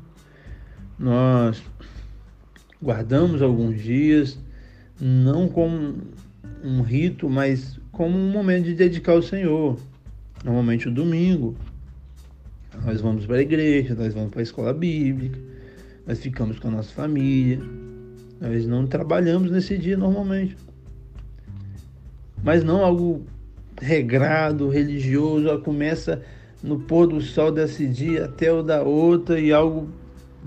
Nós 0.98 1.62
guardamos 2.82 3.42
alguns 3.42 3.80
dias, 3.82 4.38
não 5.00 5.48
como 5.48 5.96
um 6.64 6.82
rito, 6.82 7.28
mas 7.28 7.78
como 7.92 8.16
um 8.16 8.30
momento 8.30 8.64
de 8.64 8.74
dedicar 8.74 9.12
ao 9.12 9.22
Senhor. 9.22 9.78
Normalmente 10.44 10.88
o 10.88 10.90
domingo. 10.92 11.54
Nós 12.84 13.00
vamos 13.00 13.26
para 13.26 13.36
a 13.36 13.42
igreja, 13.42 13.94
nós 13.94 14.14
vamos 14.14 14.30
para 14.30 14.40
a 14.40 14.42
escola 14.42 14.72
bíblica, 14.72 15.38
nós 16.06 16.20
ficamos 16.20 16.58
com 16.58 16.68
a 16.68 16.72
nossa 16.72 16.92
família. 16.92 17.60
Nós 18.40 18.66
não 18.66 18.86
trabalhamos 18.86 19.50
nesse 19.50 19.78
dia 19.78 19.96
normalmente. 19.96 20.56
Mas 22.44 22.62
não 22.62 22.84
algo 22.84 23.24
regrado, 23.80 24.68
religioso, 24.68 25.58
começa 25.60 26.22
no 26.62 26.78
pôr 26.80 27.06
do 27.06 27.20
sol 27.20 27.50
desse 27.50 27.86
dia 27.86 28.26
até 28.26 28.52
o 28.52 28.62
da 28.62 28.82
outra 28.82 29.40
e 29.40 29.52
algo 29.52 29.88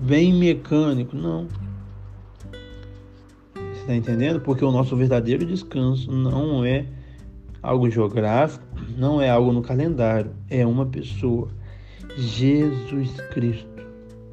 bem 0.00 0.32
mecânico. 0.32 1.16
Não. 1.16 1.46
Você 3.54 3.80
está 3.80 3.94
entendendo? 3.94 4.40
Porque 4.40 4.64
o 4.64 4.70
nosso 4.70 4.96
verdadeiro 4.96 5.44
descanso 5.44 6.10
não 6.10 6.64
é 6.64 6.86
algo 7.62 7.90
geográfico, 7.90 8.64
não 8.96 9.20
é 9.20 9.28
algo 9.28 9.52
no 9.52 9.62
calendário, 9.62 10.32
é 10.48 10.66
uma 10.66 10.86
pessoa. 10.86 11.48
Jesus 12.16 13.20
Cristo. 13.32 13.68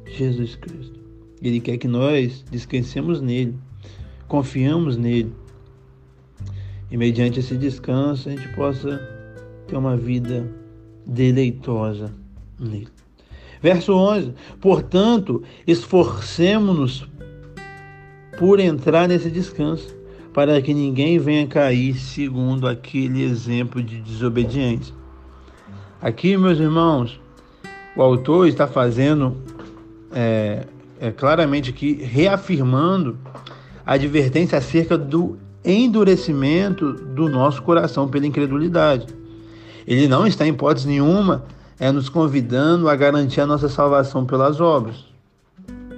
Jesus 0.06 0.56
Cristo. 0.56 0.98
Ele 1.40 1.60
quer 1.60 1.76
que 1.76 1.86
nós 1.86 2.44
descansemos 2.50 3.20
nele, 3.20 3.56
confiamos 4.26 4.96
nele. 4.96 5.32
E 6.90 6.96
mediante 6.96 7.38
esse 7.38 7.56
descanso 7.56 8.28
a 8.28 8.32
gente 8.32 8.48
possa 8.54 8.98
ter 9.66 9.76
uma 9.76 9.96
vida 9.96 10.50
deleitosa 11.06 12.12
nele. 12.58 12.97
Verso 13.62 13.92
11: 13.94 14.34
Portanto, 14.60 15.42
esforcemos-nos 15.66 17.08
por 18.38 18.60
entrar 18.60 19.08
nesse 19.08 19.30
descanso, 19.30 19.96
para 20.32 20.60
que 20.62 20.72
ninguém 20.72 21.18
venha 21.18 21.46
cair 21.46 21.94
segundo 21.96 22.68
aquele 22.68 23.24
exemplo 23.24 23.82
de 23.82 24.00
desobediência. 24.00 24.94
Aqui, 26.00 26.36
meus 26.36 26.60
irmãos, 26.60 27.20
o 27.96 28.02
autor 28.02 28.46
está 28.46 28.68
fazendo 28.68 29.36
é, 30.12 30.66
é, 31.00 31.10
claramente 31.10 31.70
aqui, 31.70 31.94
reafirmando 31.94 33.18
a 33.84 33.94
advertência 33.94 34.56
acerca 34.58 34.96
do 34.96 35.36
endurecimento 35.64 36.92
do 36.92 37.28
nosso 37.28 37.60
coração 37.62 38.06
pela 38.06 38.26
incredulidade. 38.26 39.06
Ele 39.86 40.06
não 40.06 40.26
está, 40.26 40.46
em 40.46 40.50
hipótese 40.50 40.86
nenhuma, 40.86 41.44
é 41.78 41.92
nos 41.92 42.08
convidando 42.08 42.88
a 42.88 42.96
garantir 42.96 43.40
a 43.40 43.46
nossa 43.46 43.68
salvação 43.68 44.26
pelas 44.26 44.60
obras. 44.60 45.06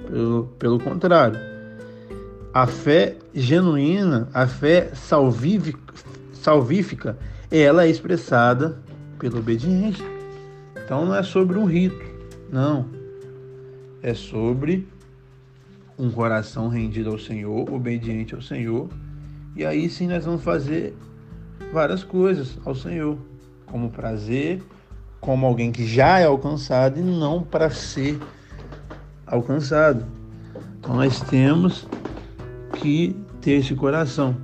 Pelo, 0.07 0.43
pelo 0.59 0.79
contrário, 0.79 1.39
a 2.53 2.67
fé 2.67 3.15
genuína, 3.33 4.27
a 4.33 4.45
fé 4.45 4.91
salvífica, 4.93 5.93
salvífica, 6.33 7.17
ela 7.49 7.85
é 7.85 7.89
expressada 7.89 8.77
pela 9.17 9.39
obediência. 9.39 10.05
Então 10.83 11.05
não 11.05 11.15
é 11.15 11.23
sobre 11.23 11.57
um 11.57 11.65
rito, 11.65 12.03
não. 12.51 12.85
É 14.03 14.13
sobre 14.13 14.87
um 15.97 16.11
coração 16.11 16.67
rendido 16.67 17.11
ao 17.11 17.19
Senhor, 17.19 17.71
obediente 17.71 18.35
ao 18.35 18.41
Senhor. 18.41 18.89
E 19.55 19.65
aí 19.65 19.89
sim 19.89 20.07
nós 20.07 20.25
vamos 20.25 20.43
fazer 20.43 20.95
várias 21.71 22.03
coisas 22.03 22.57
ao 22.65 22.75
Senhor, 22.75 23.17
como 23.65 23.89
prazer, 23.89 24.61
como 25.21 25.45
alguém 25.45 25.71
que 25.71 25.85
já 25.85 26.19
é 26.19 26.25
alcançado 26.25 26.99
e 26.99 27.03
não 27.03 27.43
para 27.43 27.69
ser 27.69 28.19
alcançado. 29.25 30.03
Então 30.79 30.95
nós 30.95 31.21
temos 31.21 31.87
que 32.73 33.15
ter 33.39 33.51
esse 33.51 33.75
coração. 33.75 34.35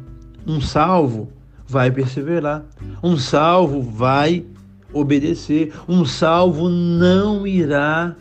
Um 0.46 0.62
salvo 0.62 1.30
vai 1.68 1.92
perseverar. 1.92 2.64
Um 3.04 3.18
salvo 3.18 3.82
vai 3.82 4.46
obedecer. 4.94 5.74
Um 5.90 6.06
salvo 6.06 6.70
não 6.70 7.46
irá 7.46 8.16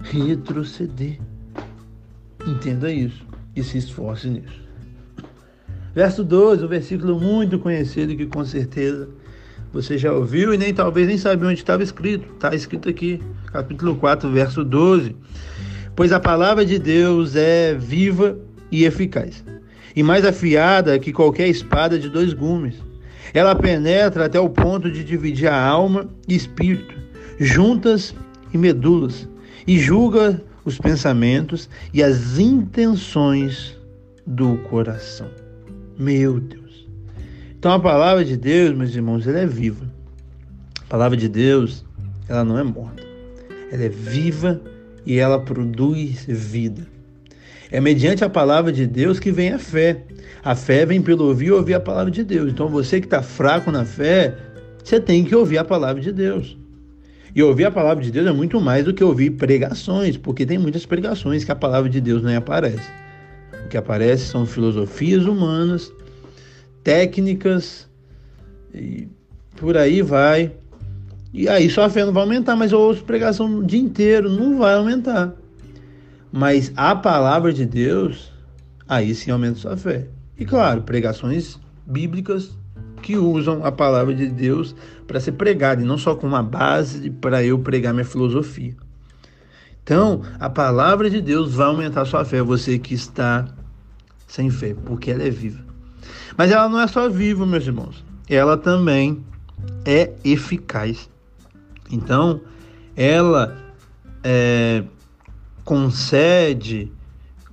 retroceder. 0.00 1.18
Entenda 2.46 2.90
isso 2.92 3.26
e 3.54 3.62
se 3.62 3.76
esforce 3.76 4.28
nisso. 4.28 4.62
Verso 5.92 6.22
12, 6.22 6.64
um 6.64 6.68
versículo 6.68 7.20
muito 7.20 7.58
conhecido 7.58 8.16
que 8.16 8.26
com 8.26 8.44
certeza 8.44 9.08
você 9.72 9.98
já 9.98 10.12
ouviu 10.12 10.54
e 10.54 10.58
nem 10.58 10.72
talvez 10.72 11.06
nem 11.06 11.18
sabia 11.18 11.48
onde 11.48 11.60
estava 11.60 11.82
escrito. 11.82 12.32
Está 12.34 12.54
escrito 12.54 12.88
aqui, 12.88 13.22
capítulo 13.46 13.96
4, 13.96 14.30
verso 14.30 14.64
12. 14.64 15.14
Pois 15.94 16.12
a 16.12 16.20
palavra 16.20 16.64
de 16.64 16.78
Deus 16.78 17.36
é 17.36 17.74
viva 17.74 18.38
e 18.70 18.84
eficaz, 18.84 19.44
e 19.96 20.02
mais 20.02 20.24
afiada 20.24 20.98
que 20.98 21.12
qualquer 21.12 21.48
espada 21.48 21.98
de 21.98 22.08
dois 22.08 22.32
gumes. 22.32 22.76
Ela 23.34 23.54
penetra 23.54 24.24
até 24.24 24.40
o 24.40 24.48
ponto 24.48 24.90
de 24.90 25.04
dividir 25.04 25.48
a 25.48 25.60
alma 25.60 26.08
e 26.26 26.34
espírito, 26.34 26.94
juntas 27.38 28.14
e 28.54 28.58
medulas, 28.58 29.28
e 29.66 29.78
julga 29.78 30.42
os 30.64 30.78
pensamentos 30.78 31.68
e 31.92 32.02
as 32.02 32.38
intenções 32.38 33.76
do 34.26 34.56
coração. 34.58 35.28
Meu 35.98 36.38
Deus. 36.38 36.67
Então 37.68 37.76
a 37.76 37.80
palavra 37.80 38.24
de 38.24 38.34
Deus, 38.34 38.74
meus 38.74 38.94
irmãos, 38.94 39.26
ela 39.26 39.40
é 39.40 39.46
viva. 39.46 39.84
A 40.80 40.84
palavra 40.88 41.18
de 41.18 41.28
Deus, 41.28 41.84
ela 42.26 42.42
não 42.42 42.58
é 42.58 42.62
morta. 42.62 43.02
Ela 43.70 43.84
é 43.84 43.88
viva 43.90 44.58
e 45.04 45.18
ela 45.18 45.38
produz 45.38 46.24
vida. 46.26 46.86
É 47.70 47.78
mediante 47.78 48.24
a 48.24 48.30
palavra 48.30 48.72
de 48.72 48.86
Deus 48.86 49.20
que 49.20 49.30
vem 49.30 49.52
a 49.52 49.58
fé. 49.58 50.02
A 50.42 50.54
fé 50.54 50.86
vem 50.86 51.02
pelo 51.02 51.26
ouvir 51.26 51.52
ouvir 51.52 51.74
a 51.74 51.80
palavra 51.80 52.10
de 52.10 52.24
Deus. 52.24 52.50
Então 52.50 52.68
você 52.68 53.00
que 53.00 53.06
está 53.06 53.20
fraco 53.20 53.70
na 53.70 53.84
fé, 53.84 54.34
você 54.82 54.98
tem 54.98 55.22
que 55.22 55.36
ouvir 55.36 55.58
a 55.58 55.64
palavra 55.64 56.00
de 56.00 56.10
Deus. 56.10 56.56
E 57.34 57.42
ouvir 57.42 57.66
a 57.66 57.70
palavra 57.70 58.02
de 58.02 58.10
Deus 58.10 58.26
é 58.26 58.32
muito 58.32 58.58
mais 58.62 58.86
do 58.86 58.94
que 58.94 59.04
ouvir 59.04 59.32
pregações, 59.32 60.16
porque 60.16 60.46
tem 60.46 60.56
muitas 60.56 60.86
pregações 60.86 61.44
que 61.44 61.52
a 61.52 61.54
palavra 61.54 61.90
de 61.90 62.00
Deus 62.00 62.22
nem 62.22 62.34
aparece. 62.34 62.88
O 63.62 63.68
que 63.68 63.76
aparece 63.76 64.24
são 64.24 64.46
filosofias 64.46 65.26
humanas 65.26 65.92
técnicas 66.88 67.86
e 68.72 69.06
por 69.56 69.76
aí 69.76 70.00
vai. 70.00 70.50
E 71.34 71.46
aí 71.46 71.68
sua 71.68 71.90
fé 71.90 72.02
não 72.02 72.14
vai 72.14 72.22
aumentar, 72.22 72.56
mas 72.56 72.72
eu 72.72 72.80
ouço 72.80 73.04
pregação 73.04 73.58
o 73.58 73.62
dia 73.62 73.78
inteiro, 73.78 74.30
não 74.30 74.56
vai 74.56 74.74
aumentar. 74.74 75.34
Mas 76.32 76.72
a 76.74 76.96
palavra 76.96 77.52
de 77.52 77.66
Deus, 77.66 78.32
aí 78.88 79.14
sim 79.14 79.30
aumenta 79.30 79.58
sua 79.58 79.76
fé. 79.76 80.06
E 80.38 80.46
claro, 80.46 80.80
pregações 80.80 81.58
bíblicas 81.84 82.56
que 83.02 83.18
usam 83.18 83.62
a 83.66 83.70
palavra 83.70 84.14
de 84.14 84.26
Deus 84.26 84.74
para 85.06 85.20
ser 85.20 85.32
pregada, 85.32 85.82
e 85.82 85.84
não 85.84 85.98
só 85.98 86.14
com 86.14 86.26
uma 86.26 86.42
base 86.42 87.10
para 87.10 87.44
eu 87.44 87.58
pregar 87.58 87.92
minha 87.92 88.06
filosofia. 88.06 88.74
Então, 89.82 90.22
a 90.40 90.48
palavra 90.48 91.10
de 91.10 91.20
Deus 91.20 91.52
vai 91.52 91.66
aumentar 91.66 92.06
sua 92.06 92.24
fé, 92.24 92.42
você 92.42 92.78
que 92.78 92.94
está 92.94 93.46
sem 94.26 94.48
fé, 94.48 94.74
porque 94.86 95.10
ela 95.10 95.22
é 95.22 95.30
viva. 95.30 95.67
Mas 96.36 96.50
ela 96.50 96.68
não 96.68 96.80
é 96.80 96.86
só 96.86 97.08
viva, 97.08 97.44
meus 97.46 97.66
irmãos. 97.66 98.04
Ela 98.28 98.56
também 98.56 99.24
é 99.84 100.12
eficaz. 100.24 101.08
Então, 101.90 102.40
ela 102.96 103.56
é, 104.22 104.84
concede, 105.64 106.92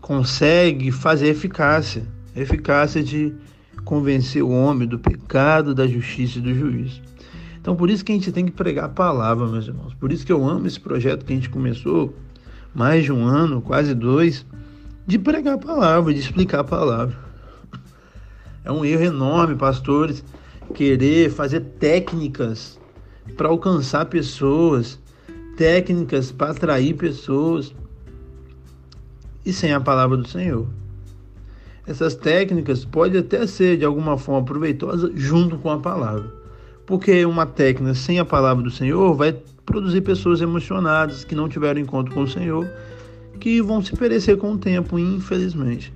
consegue 0.02 0.92
fazer 0.92 1.28
eficácia, 1.28 2.06
eficácia 2.36 3.04
de 3.04 3.34
convencer 3.84 4.44
o 4.44 4.50
homem 4.50 4.88
do 4.88 5.00
pecado, 5.00 5.74
da 5.74 5.88
justiça 5.88 6.40
e 6.40 6.42
do 6.42 6.54
juízo. 6.54 7.02
Então, 7.60 7.76
por 7.76 7.90
isso 7.90 8.06
que 8.06 8.12
a 8.12 8.16
gente 8.16 8.32
tem 8.32 8.46
que 8.46 8.52
pregar 8.52 8.86
a 8.86 8.90
palavra, 8.90 9.48
meus 9.48 9.68
irmãos. 9.68 9.94
Por 9.96 10.12
isso 10.12 10.26
que 10.26 10.32
eu 10.32 10.48
amo 10.48 10.68
esse 10.68 10.80
projeto 10.80 11.26
que 11.26 11.34
a 11.34 11.36
gente 11.36 11.50
começou 11.50 12.16
mais 12.74 13.04
de 13.04 13.12
um 13.12 13.26
ano, 13.26 13.62
quase 13.62 13.96
dois, 13.96 14.46
de 15.08 15.18
pregar 15.18 15.56
a 15.56 15.58
palavra, 15.58 16.14
de 16.14 16.20
explicar 16.20 16.60
a 16.60 16.64
palavra. 16.64 17.25
É 18.66 18.72
um 18.72 18.84
erro 18.84 19.04
enorme, 19.04 19.56
pastores, 19.56 20.24
querer 20.74 21.30
fazer 21.30 21.62
técnicas 21.80 22.80
para 23.38 23.48
alcançar 23.48 24.06
pessoas, 24.08 25.00
técnicas 25.56 26.32
para 26.32 26.52
atrair 26.52 26.96
pessoas 26.96 27.74
e 29.46 29.54
sem 29.54 29.72
a 29.72 29.80
palavra 29.80 30.18
do 30.18 30.28
Senhor. 30.28 30.68
essas 31.88 32.16
técnicas 32.16 32.84
podem 32.84 33.22
até 33.22 33.46
ser 33.46 33.78
de 33.78 33.86
alguma 33.86 34.18
forma 34.18 34.44
proveitosa 34.44 35.12
junto 35.14 35.56
com 35.60 35.70
a 35.70 35.78
palavra. 35.78 36.34
Porque 36.88 37.24
uma 37.26 37.46
técnica 37.46 37.94
sem 37.94 38.18
a 38.18 38.26
palavra 38.26 38.64
do 38.64 38.72
Senhor 38.72 39.14
vai 39.14 39.38
produzir 39.66 40.02
pessoas 40.02 40.42
emocionadas 40.42 41.24
que 41.24 41.36
não 41.36 41.48
tiveram 41.48 41.80
encontro 41.80 42.14
com 42.14 42.24
o 42.24 42.28
Senhor, 42.28 42.68
que 43.40 43.62
vão 43.62 43.84
se 43.84 43.96
perecer 43.96 44.38
com 44.38 44.54
o 44.54 44.58
tempo, 44.58 44.98
infelizmente. 44.98 45.94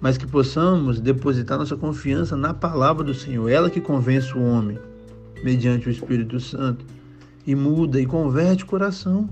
Mas 0.00 0.16
que 0.16 0.26
possamos 0.26 1.00
depositar 1.00 1.58
nossa 1.58 1.76
confiança 1.76 2.36
na 2.36 2.54
palavra 2.54 3.02
do 3.02 3.14
Senhor, 3.14 3.48
ela 3.48 3.68
que 3.68 3.80
convence 3.80 4.32
o 4.36 4.42
homem, 4.42 4.78
mediante 5.42 5.88
o 5.88 5.90
Espírito 5.90 6.38
Santo, 6.38 6.84
e 7.46 7.54
muda 7.54 8.00
e 8.00 8.06
converte 8.06 8.64
o 8.64 8.66
coração. 8.66 9.28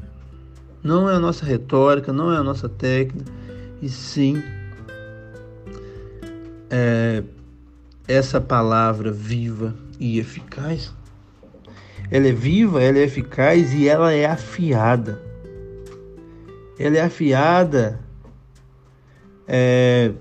Não 0.82 1.08
é 1.08 1.14
a 1.14 1.20
nossa 1.20 1.44
retórica, 1.44 2.12
não 2.12 2.32
é 2.32 2.36
a 2.36 2.42
nossa 2.42 2.68
técnica, 2.68 3.30
e 3.80 3.88
sim 3.88 4.42
é, 6.70 7.22
essa 8.08 8.40
palavra 8.40 9.12
viva 9.12 9.74
e 9.98 10.18
eficaz. 10.18 10.92
Ela 12.10 12.28
é 12.28 12.32
viva, 12.32 12.82
ela 12.82 12.98
é 12.98 13.02
eficaz 13.02 13.72
e 13.74 13.88
ela 13.88 14.12
é 14.12 14.26
afiada. 14.26 15.20
Ela 16.78 16.98
é 16.98 17.00
afiada 17.00 17.98
é, 19.48 20.12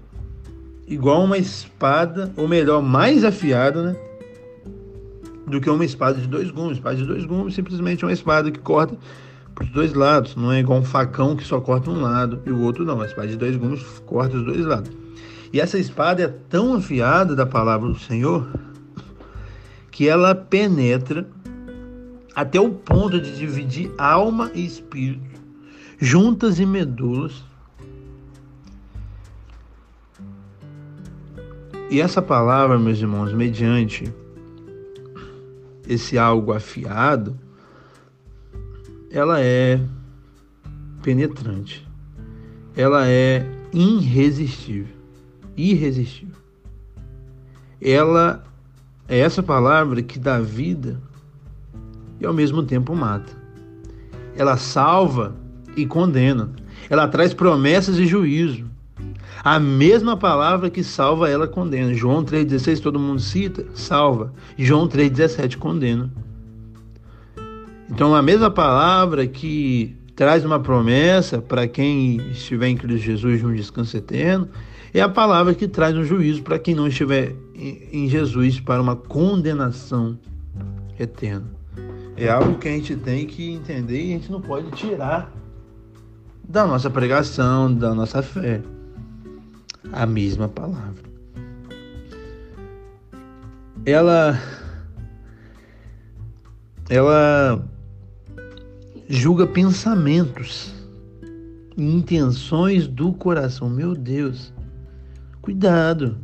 igual 0.88 1.24
uma 1.24 1.38
espada, 1.38 2.32
ou 2.38 2.48
melhor, 2.48 2.82
mais 2.82 3.24
afiada, 3.24 3.84
né? 3.84 3.95
Do 5.48 5.62
que 5.62 5.69
uma 5.69 5.86
espada 5.86 6.19
de 6.19 6.28
dois 6.28 6.50
gumes. 6.50 6.78
Espada 6.78 6.95
de 6.95 7.06
dois 7.06 7.26
gumes 7.26 7.54
simplesmente 7.54 8.04
é 8.04 8.08
uma 8.08 8.13
espada 8.13 8.52
que 8.52 8.60
corta 8.60 8.98
para 9.54 9.63
os 9.63 9.69
dois 9.71 9.93
lados. 9.93 10.36
Não 10.36 10.52
é 10.52 10.60
igual 10.60 10.80
um 10.80 10.84
facão 10.84 11.36
que 11.36 11.43
só 11.43 11.62
corta 11.62 11.89
um 11.89 12.02
lado 12.02 12.41
e 12.45 12.52
o 12.52 12.62
outro 12.62 12.84
não. 12.84 13.02
A 13.02 13.06
espada 13.06 13.28
de 13.28 13.38
dois 13.38 13.56
gumes 13.56 13.84
corta 14.06 14.38
os 14.38 14.43
dois 14.43 14.65
lados. 14.65 14.91
E 15.54 15.60
essa 15.60 15.78
espada 15.78 16.24
é 16.24 16.28
tão 16.28 16.76
afiada 16.76 17.36
da 17.36 17.45
palavra 17.45 17.88
do 17.88 18.00
Senhor 18.00 18.48
que 19.89 20.10
ela 20.10 20.36
penetra 20.36 21.26
até 22.36 22.60
o 22.60 22.69
ponto 22.69 23.21
de 23.21 23.38
dividir 23.38 23.89
alma 23.98 24.52
e 24.54 24.65
espírito, 24.65 25.41
juntas 25.98 26.60
e 26.60 26.65
medulas. 26.65 27.45
E 31.89 32.02
essa 32.02 32.21
palavra, 32.21 32.80
meus 32.80 33.00
irmãos, 33.00 33.32
mediante 33.32 34.12
esse 35.88 36.17
algo 36.17 36.52
afiado, 36.52 37.38
ela 39.12 39.39
é 39.39 39.80
penetrante. 41.02 41.88
Ela 42.76 43.08
é 43.08 43.45
irresistível. 43.71 44.93
Irresistível. 45.56 46.36
Ela 47.80 48.43
é 49.08 49.19
essa 49.19 49.43
palavra 49.43 50.02
que 50.02 50.17
dá 50.17 50.39
vida 50.39 51.00
e 52.19 52.26
ao 52.26 52.34
mesmo 52.34 52.63
tempo 52.63 52.95
mata. 52.95 53.32
Ela 54.36 54.58
salva 54.58 55.36
e 55.78 55.86
condena. 55.86 56.50
Ela 56.89 57.08
traz 57.08 57.34
promessas 57.34 57.98
e 58.00 58.08
juízo. 58.08 58.64
A 59.45 59.60
mesma 59.60 60.17
palavra 60.17 60.71
que 60.71 60.84
salva, 60.84 61.29
ela 61.29 61.47
condena. 61.47 61.93
João 61.93 62.25
3,16, 62.25 62.79
todo 62.81 62.99
mundo 62.99 63.21
cita, 63.21 63.63
salva. 63.75 64.34
João 64.58 64.88
3,17 64.88 65.58
condena. 65.58 66.12
Então, 67.88 68.15
a 68.15 68.23
mesma 68.23 68.49
palavra 68.49 69.27
que 69.27 69.95
traz 70.15 70.43
uma 70.43 70.60
promessa 70.60 71.43
para 71.43 71.67
quem 71.67 72.17
estiver 72.31 72.69
em 72.69 72.75
Cristo 72.75 73.05
Jesus 73.05 73.39
de 73.41 73.45
um 73.45 73.53
descanso 73.53 73.95
eterno, 73.95 74.49
é 74.91 74.99
a 74.99 75.08
palavra 75.08 75.53
que 75.53 75.67
traz 75.67 75.95
um 75.95 76.03
juízo 76.03 76.41
para 76.41 76.58
quem 76.58 76.73
não 76.73 76.88
estiver 76.88 77.36
em 77.53 78.10
Jesus 78.10 78.60
para 78.60 78.81
uma 78.81 78.95
condenação 78.95 80.17
eterna. 80.99 81.45
É 82.17 82.29
algo 82.29 82.58
que 82.58 82.67
a 82.67 82.71
gente 82.71 82.95
tem 82.95 83.27
que 83.27 83.51
entender 83.51 84.05
e 84.05 84.13
a 84.15 84.17
gente 84.17 84.31
não 84.31 84.41
pode 84.41 84.71
tirar 84.71 85.31
da 86.49 86.65
nossa 86.65 86.89
pregação, 86.89 87.71
da 87.71 87.93
nossa 87.93 88.23
fé. 88.23 88.63
A 89.91 90.06
mesma 90.06 90.48
palavra. 90.48 91.04
Ela 93.86 94.39
ela 96.89 97.67
julga 99.08 99.48
pensamentos 99.48 100.74
e 101.78 101.84
intenções 101.84 102.88
do 102.88 103.13
coração. 103.13 103.69
Meu 103.69 103.95
Deus. 103.95 104.54
Cuidado 105.41 106.17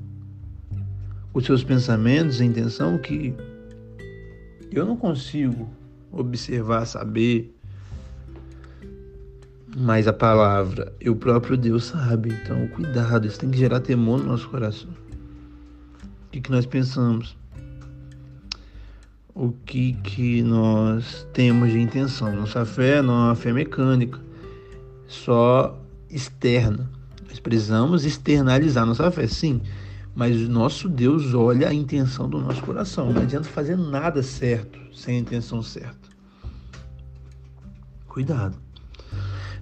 com 1.32 1.40
seus 1.40 1.64
pensamentos 1.64 2.42
e 2.42 2.46
intenção 2.46 2.98
que 2.98 3.34
eu 4.72 4.86
não 4.86 4.96
consigo 4.96 5.70
observar, 6.12 6.86
saber. 6.86 7.56
Mas 9.76 10.08
a 10.08 10.14
palavra 10.14 10.94
e 11.00 11.10
o 11.10 11.16
próprio 11.16 11.56
Deus 11.56 11.86
sabe. 11.86 12.30
Então, 12.34 12.68
cuidado, 12.68 13.26
isso 13.26 13.40
tem 13.40 13.50
que 13.50 13.58
gerar 13.58 13.80
temor 13.80 14.20
no 14.20 14.28
nosso 14.28 14.50
coração. 14.50 14.90
O 14.90 16.32
que, 16.32 16.42
que 16.42 16.52
nós 16.52 16.66
pensamos? 16.66 17.38
O 19.34 19.52
que, 19.66 19.94
que 19.94 20.44
nós 20.44 21.26
temos 21.32 21.72
de 21.72 21.80
intenção? 21.80 22.36
Nossa 22.36 22.66
fé 22.66 23.02
não 23.02 23.14
é 23.14 23.26
uma 23.28 23.36
fé 23.36 23.54
mecânica, 23.54 24.20
só 25.08 25.80
externa. 26.10 26.90
Nós 27.30 27.40
precisamos 27.40 28.04
externalizar 28.04 28.86
nossa 28.86 29.10
fé, 29.10 29.26
sim. 29.26 29.62
Mas 30.14 30.36
nosso 30.50 30.90
Deus 30.90 31.34
olha 31.34 31.70
a 31.70 31.74
intenção 31.74 32.30
do 32.30 32.40
nosso 32.40 32.62
coração. 32.62 33.14
Não 33.14 33.22
adianta 33.22 33.48
fazer 33.48 33.78
nada 33.78 34.22
certo 34.22 34.78
sem 34.94 35.16
a 35.16 35.20
intenção 35.20 35.64
certa. 35.64 36.10
Cuidado. 38.06 38.71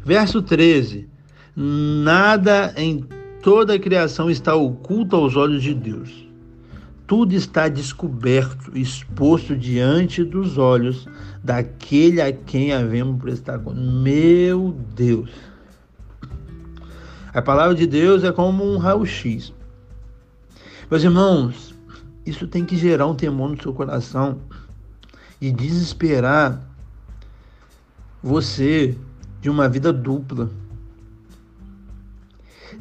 Verso 0.04 0.42
13: 0.42 1.10
Nada 1.56 2.74
em 2.78 3.06
toda 3.42 3.76
a 3.76 3.80
criação 3.80 4.30
está 4.30 4.56
oculto 4.56 5.16
aos 5.16 5.36
olhos 5.36 5.62
de 5.62 5.74
Deus. 5.74 6.28
Tudo 7.06 7.34
está 7.34 7.68
descoberto, 7.68 8.78
exposto 8.78 9.56
diante 9.56 10.24
dos 10.24 10.58
olhos 10.58 11.08
daquele 11.44 12.22
a 12.22 12.32
quem 12.32 12.72
havemos 12.72 13.20
prestar 13.20 13.60
conta. 13.60 13.80
Meu 13.80 14.76
Deus. 14.96 15.32
A 17.34 17.42
palavra 17.42 17.76
de 17.76 17.88
Deus 17.88 18.24
é 18.24 18.32
como 18.32 18.64
um 18.64 18.78
raio-x. 18.78 19.54
Meus 20.90 21.04
irmãos, 21.04 21.76
isso 22.26 22.48
tem 22.48 22.64
que 22.64 22.76
gerar 22.76 23.08
um 23.08 23.16
temor 23.16 23.50
no 23.50 23.62
seu 23.62 23.74
coração 23.74 24.40
e 25.42 25.52
desesperar 25.52 26.62
você 28.22 28.98
de 29.42 29.50
uma 29.50 29.68
vida 29.70 29.92
dupla. 29.94 30.50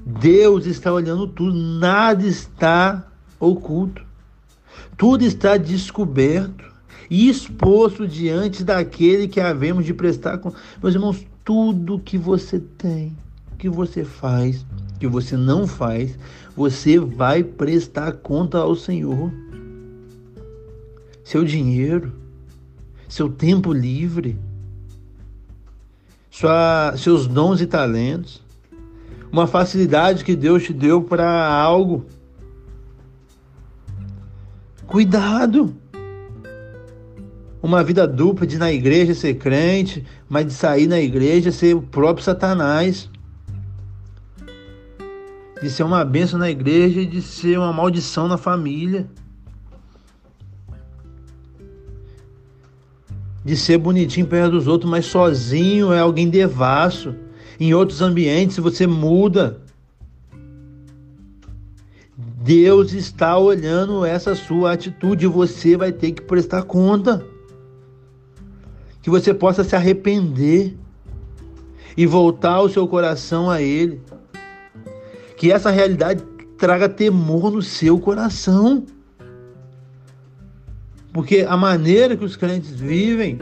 Deus 0.04 0.66
está 0.66 0.92
olhando 0.92 1.26
tudo, 1.26 1.52
nada 1.54 2.26
está 2.26 3.06
oculto. 3.38 4.02
Tudo 4.96 5.24
está 5.24 5.56
descoberto 5.56 6.64
e 7.10 7.28
exposto 7.28 8.06
diante 8.06 8.64
daquele 8.64 9.28
que 9.28 9.40
havemos 9.40 9.84
de 9.84 9.94
prestar 9.94 10.38
com. 10.38 10.52
Meus 10.82 10.94
irmãos, 10.94 11.26
tudo 11.44 11.98
que 11.98 12.18
você 12.18 12.58
tem, 12.58 13.16
que 13.58 13.68
você 13.68 14.04
faz, 14.04 14.64
que 14.98 15.06
você 15.06 15.36
não 15.36 15.66
faz, 15.66 16.18
você 16.56 16.98
vai 16.98 17.42
prestar 17.42 18.12
conta 18.12 18.58
ao 18.58 18.74
Senhor. 18.74 19.32
Seu 21.22 21.44
dinheiro, 21.44 22.12
seu 23.08 23.28
tempo 23.28 23.72
livre, 23.72 24.38
sua, 26.38 26.94
seus 26.96 27.26
dons 27.26 27.60
e 27.60 27.66
talentos, 27.66 28.40
uma 29.32 29.48
facilidade 29.48 30.24
que 30.24 30.36
Deus 30.36 30.62
te 30.62 30.72
deu 30.72 31.02
para 31.02 31.52
algo. 31.52 32.06
Cuidado! 34.86 35.74
Uma 37.60 37.82
vida 37.82 38.06
dupla 38.06 38.46
de 38.46 38.56
na 38.56 38.72
igreja 38.72 39.14
ser 39.14 39.34
crente, 39.34 40.06
mas 40.28 40.46
de 40.46 40.52
sair 40.52 40.86
na 40.86 41.00
igreja 41.00 41.50
ser 41.50 41.74
o 41.74 41.82
próprio 41.82 42.24
Satanás. 42.24 43.10
De 45.60 45.68
ser 45.68 45.82
uma 45.82 46.04
bênção 46.04 46.38
na 46.38 46.48
igreja 46.48 47.00
e 47.00 47.06
de 47.06 47.20
ser 47.20 47.58
uma 47.58 47.72
maldição 47.72 48.28
na 48.28 48.38
família. 48.38 49.10
De 53.48 53.56
ser 53.56 53.78
bonitinho 53.78 54.26
perto 54.26 54.50
dos 54.50 54.66
outros, 54.68 54.90
mas 54.90 55.06
sozinho 55.06 55.90
é 55.90 55.98
alguém 55.98 56.28
devasso. 56.28 57.14
Em 57.58 57.72
outros 57.72 58.02
ambientes 58.02 58.58
você 58.58 58.86
muda. 58.86 59.62
Deus 62.14 62.92
está 62.92 63.38
olhando 63.38 64.04
essa 64.04 64.34
sua 64.34 64.72
atitude 64.72 65.24
e 65.24 65.28
você 65.28 65.78
vai 65.78 65.90
ter 65.90 66.12
que 66.12 66.20
prestar 66.20 66.64
conta. 66.64 67.24
Que 69.00 69.08
você 69.08 69.32
possa 69.32 69.64
se 69.64 69.74
arrepender 69.74 70.76
e 71.96 72.04
voltar 72.04 72.60
o 72.60 72.68
seu 72.68 72.86
coração 72.86 73.50
a 73.50 73.62
Ele. 73.62 73.98
Que 75.38 75.50
essa 75.50 75.70
realidade 75.70 76.22
traga 76.58 76.86
temor 76.86 77.50
no 77.50 77.62
seu 77.62 77.98
coração. 77.98 78.84
Porque 81.18 81.44
a 81.48 81.56
maneira 81.56 82.16
que 82.16 82.24
os 82.24 82.36
crentes 82.36 82.70
vivem 82.70 83.40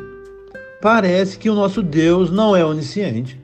parece 0.81 1.39
que 1.39 1.51
o 1.51 1.55
nosso 1.55 1.83
Deus 1.83 2.31
não 2.31 2.57
é 2.57 2.65
onisciente 2.65 3.39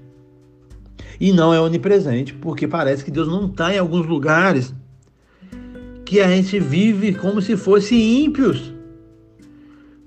e 1.21 1.35
não 1.35 1.53
é 1.53 1.61
onipresente, 1.61 2.33
porque 2.33 2.67
parece 2.67 3.05
que 3.05 3.11
Deus 3.11 3.29
não 3.29 3.45
está 3.45 3.75
em 3.75 3.79
alguns 3.79 4.07
lugares 4.07 4.75
que 6.07 6.19
a 6.19 6.29
gente 6.29 6.59
vive 6.59 7.13
como 7.15 7.43
se 7.43 7.59
fosse 7.59 7.95
ímpios, 7.95 8.73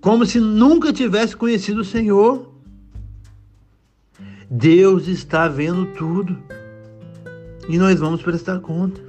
como 0.02 0.26
se 0.26 0.40
nunca 0.40 0.92
tivesse 0.92 1.38
conhecido 1.38 1.82
o 1.82 1.86
Senhor. 1.86 2.52
Deus 4.50 5.08
está 5.08 5.48
vendo 5.48 5.86
tudo 5.94 6.36
e 7.70 7.78
nós 7.78 8.00
vamos 8.00 8.24
prestar 8.24 8.60
conta. 8.60 9.00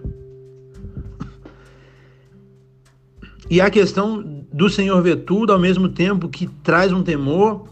E 3.48 3.60
a 3.60 3.70
questão 3.70 4.44
do 4.52 4.68
Senhor 4.68 5.00
ver 5.02 5.16
tudo 5.16 5.52
ao 5.52 5.58
mesmo 5.58 5.88
tempo 5.88 6.28
que 6.28 6.46
traz 6.62 6.92
um 6.92 7.02
temor, 7.02 7.68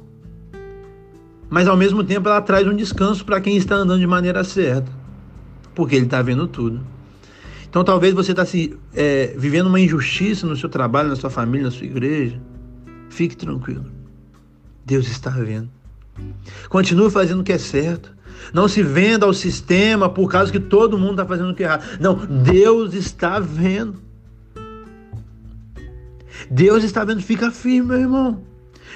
mas 1.51 1.67
ao 1.67 1.77
mesmo 1.77 2.05
tempo 2.05 2.29
ela 2.29 2.41
traz 2.41 2.67
um 2.67 2.75
descanso 2.75 3.25
para 3.25 3.41
quem 3.41 3.57
está 3.57 3.77
andando 3.77 4.01
de 4.01 4.07
maneira 4.07 4.45
certa, 4.45 4.91
porque 5.75 5.97
Ele 5.97 6.05
está 6.05 6.23
vendo 6.23 6.47
tudo. 6.47 6.81
Então 7.69 7.83
talvez 7.83 8.15
você 8.15 8.31
está 8.31 8.45
se 8.45 8.79
é, 8.95 9.35
vivendo 9.37 9.67
uma 9.67 9.81
injustiça 9.81 10.47
no 10.47 10.57
seu 10.57 10.69
trabalho, 10.69 11.09
na 11.09 11.17
sua 11.17 11.31
família, 11.31 11.67
na 11.67 11.73
sua 11.73 11.87
igreja. 11.87 12.41
Fique 13.11 13.37
tranquilo. 13.37 13.87
Deus 14.87 15.09
está 15.09 15.31
vendo. 15.31 15.69
Continue 16.69 17.11
fazendo 17.11 17.41
o 17.41 17.45
que 17.45 17.53
é 17.53 17.59
certo. 17.59 18.15
Não 18.53 18.69
se 18.69 18.83
venda 18.83 19.27
ao 19.27 19.33
sistema 19.33 20.09
por 20.09 20.31
causa 20.31 20.53
que 20.53 20.61
todo 20.61 20.99
mundo 20.99 21.13
está 21.13 21.27
fazendo 21.27 21.51
o 21.51 21.55
que 21.55 21.65
é 21.65 21.67
errado. 21.67 21.85
Não, 22.01 22.15
Deus 22.15 22.95
está 22.95 23.41
vendo. 23.41 24.04
Deus 26.51 26.85
está 26.85 27.05
vendo, 27.05 27.23
fica 27.23 27.51
firme, 27.51 27.89
meu 27.89 28.01
irmão. 28.01 28.43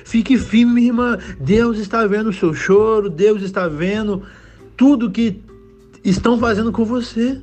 Fique 0.05 0.37
firme, 0.39 0.73
minha 0.75 0.87
irmã. 0.89 1.19
Deus 1.41 1.79
está 1.79 2.07
vendo 2.07 2.31
o 2.31 2.33
seu 2.33 2.55
choro, 2.55 3.11
Deus 3.11 3.43
está 3.43 3.67
vendo 3.69 4.23
tudo 4.77 5.11
que 5.11 5.43
estão 6.05 6.39
fazendo 6.39 6.71
com 6.73 6.85
você. 6.85 7.41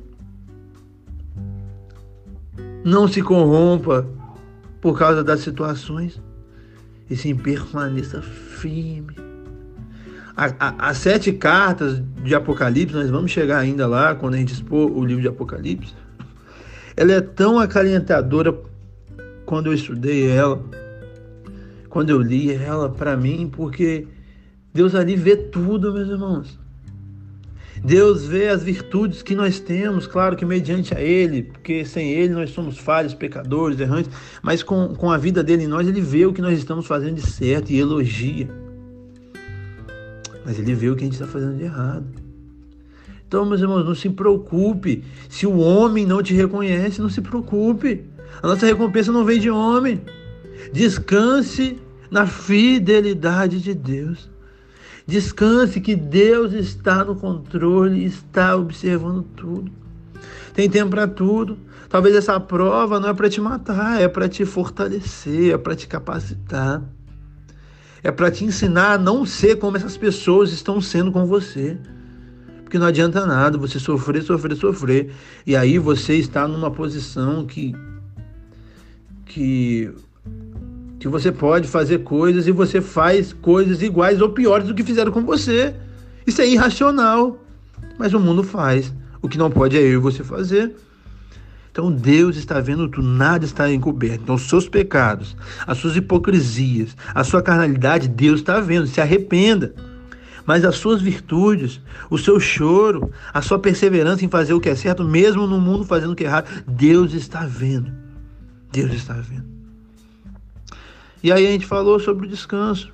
Não 2.84 3.08
se 3.08 3.20
corrompa 3.20 4.06
por 4.80 4.96
causa 4.98 5.24
das 5.24 5.40
situações, 5.40 6.20
e 7.10 7.16
sim 7.16 7.34
permaneça 7.34 8.22
firme. 8.22 9.16
As 10.36 10.98
sete 10.98 11.32
cartas 11.32 12.02
de 12.22 12.34
Apocalipse, 12.34 12.94
nós 12.94 13.10
vamos 13.10 13.30
chegar 13.30 13.58
ainda 13.58 13.86
lá 13.86 14.14
quando 14.14 14.34
a 14.34 14.36
gente 14.36 14.52
expor 14.52 14.90
o 14.90 15.04
livro 15.04 15.22
de 15.22 15.28
Apocalipse. 15.28 15.94
Ela 16.94 17.12
é 17.12 17.20
tão 17.20 17.58
acalentadora 17.58 18.54
quando 19.46 19.66
eu 19.66 19.72
estudei 19.72 20.28
ela, 20.28 20.62
quando 21.88 22.10
eu 22.10 22.20
li 22.20 22.52
ela 22.52 22.90
para 22.90 23.16
mim, 23.16 23.48
porque 23.50 24.06
Deus 24.74 24.94
ali 24.94 25.16
vê 25.16 25.36
tudo, 25.36 25.92
meus 25.94 26.08
irmãos. 26.08 26.58
Deus 27.82 28.26
vê 28.26 28.48
as 28.48 28.62
virtudes 28.62 29.22
que 29.22 29.34
nós 29.34 29.60
temos, 29.60 30.06
claro 30.06 30.34
que 30.34 30.44
mediante 30.44 30.94
a 30.94 31.00
Ele, 31.00 31.44
porque 31.44 31.84
sem 31.84 32.10
Ele 32.10 32.34
nós 32.34 32.50
somos 32.50 32.76
falhos, 32.76 33.14
pecadores, 33.14 33.78
errantes, 33.78 34.10
mas 34.42 34.62
com, 34.62 34.94
com 34.94 35.10
a 35.10 35.16
vida 35.16 35.42
dele 35.42 35.64
em 35.64 35.68
nós, 35.68 35.86
Ele 35.86 36.00
vê 36.00 36.26
o 36.26 36.32
que 36.32 36.42
nós 36.42 36.58
estamos 36.58 36.86
fazendo 36.86 37.14
de 37.14 37.22
certo 37.22 37.70
e 37.70 37.78
elogia. 37.78 38.48
Mas 40.44 40.58
Ele 40.58 40.74
vê 40.74 40.90
o 40.90 40.96
que 40.96 41.02
a 41.02 41.04
gente 41.04 41.14
está 41.14 41.26
fazendo 41.26 41.56
de 41.56 41.64
errado. 41.64 42.06
Então, 43.28 43.44
meus 43.44 43.60
irmãos, 43.60 43.84
não 43.84 43.94
se 43.94 44.08
preocupe. 44.08 45.04
Se 45.28 45.46
o 45.46 45.58
homem 45.58 46.06
não 46.06 46.22
te 46.22 46.32
reconhece, 46.32 47.00
não 47.00 47.10
se 47.10 47.20
preocupe. 47.20 48.04
A 48.42 48.46
nossa 48.46 48.66
recompensa 48.66 49.12
não 49.12 49.24
vem 49.24 49.40
de 49.40 49.50
homem. 49.50 50.02
Descanse 50.72 51.78
na 52.10 52.26
fidelidade 52.26 53.60
de 53.60 53.74
Deus. 53.74 54.28
Descanse 55.06 55.80
que 55.80 55.94
Deus 55.94 56.52
está 56.52 57.04
no 57.04 57.14
controle, 57.14 58.04
está 58.04 58.56
observando 58.56 59.22
tudo. 59.36 59.70
Tem 60.52 60.68
tempo 60.68 60.90
para 60.90 61.06
tudo. 61.06 61.58
Talvez 61.88 62.16
essa 62.16 62.40
prova 62.40 62.98
não 62.98 63.10
é 63.10 63.14
para 63.14 63.30
te 63.30 63.40
matar, 63.40 64.00
é 64.00 64.08
para 64.08 64.28
te 64.28 64.44
fortalecer, 64.44 65.54
é 65.54 65.58
para 65.58 65.76
te 65.76 65.86
capacitar. 65.86 66.82
É 68.02 68.10
para 68.10 68.30
te 68.30 68.44
ensinar 68.44 68.92
a 68.92 68.98
não 68.98 69.24
ser 69.24 69.56
como 69.56 69.76
essas 69.76 69.96
pessoas 69.96 70.52
estão 70.52 70.80
sendo 70.80 71.12
com 71.12 71.24
você. 71.26 71.78
Porque 72.62 72.78
não 72.78 72.86
adianta 72.86 73.24
nada 73.24 73.56
você 73.56 73.78
sofrer, 73.78 74.22
sofrer, 74.22 74.56
sofrer. 74.56 75.12
E 75.46 75.54
aí 75.54 75.78
você 75.78 76.14
está 76.14 76.48
numa 76.48 76.70
posição 76.70 77.46
que 77.46 77.72
que 79.36 79.92
que 80.98 81.06
você 81.06 81.30
pode 81.30 81.68
fazer 81.68 81.98
coisas 81.98 82.46
e 82.46 82.50
você 82.50 82.80
faz 82.80 83.34
coisas 83.34 83.82
iguais 83.82 84.22
ou 84.22 84.30
piores 84.30 84.66
do 84.66 84.74
que 84.74 84.82
fizeram 84.82 85.12
com 85.12 85.22
você. 85.26 85.74
Isso 86.26 86.40
é 86.40 86.48
irracional, 86.48 87.44
mas 87.98 88.14
o 88.14 88.18
mundo 88.18 88.42
faz. 88.42 88.92
O 89.20 89.28
que 89.28 89.36
não 89.36 89.50
pode 89.50 89.76
é 89.76 89.80
eu 89.82 89.92
e 89.92 89.96
você 89.98 90.24
fazer. 90.24 90.74
Então 91.70 91.92
Deus 91.92 92.36
está 92.36 92.60
vendo 92.60 92.88
tudo, 92.88 93.06
nada 93.06 93.44
está 93.44 93.70
encoberto. 93.70 94.22
Então, 94.22 94.34
os 94.36 94.48
seus 94.48 94.70
pecados, 94.70 95.36
as 95.66 95.76
suas 95.76 95.94
hipocrisias, 95.96 96.96
a 97.14 97.22
sua 97.22 97.42
carnalidade, 97.42 98.08
Deus 98.08 98.40
está 98.40 98.58
vendo. 98.58 98.86
Se 98.86 99.02
arrependa. 99.02 99.74
Mas 100.46 100.64
as 100.64 100.76
suas 100.76 101.02
virtudes, 101.02 101.78
o 102.08 102.16
seu 102.16 102.40
choro, 102.40 103.10
a 103.34 103.42
sua 103.42 103.58
perseverança 103.58 104.24
em 104.24 104.28
fazer 104.30 104.54
o 104.54 104.60
que 104.60 104.70
é 104.70 104.74
certo, 104.74 105.04
mesmo 105.04 105.46
no 105.46 105.60
mundo 105.60 105.84
fazendo 105.84 106.12
o 106.12 106.16
que 106.16 106.24
é 106.24 106.26
errado, 106.26 106.48
Deus 106.66 107.12
está 107.12 107.44
vendo. 107.44 108.05
Deus 108.76 108.92
está 108.92 109.14
vendo. 109.14 109.46
E 111.22 111.32
aí 111.32 111.46
a 111.46 111.50
gente 111.50 111.64
falou 111.64 111.98
sobre 111.98 112.26
o 112.26 112.28
descanso, 112.28 112.92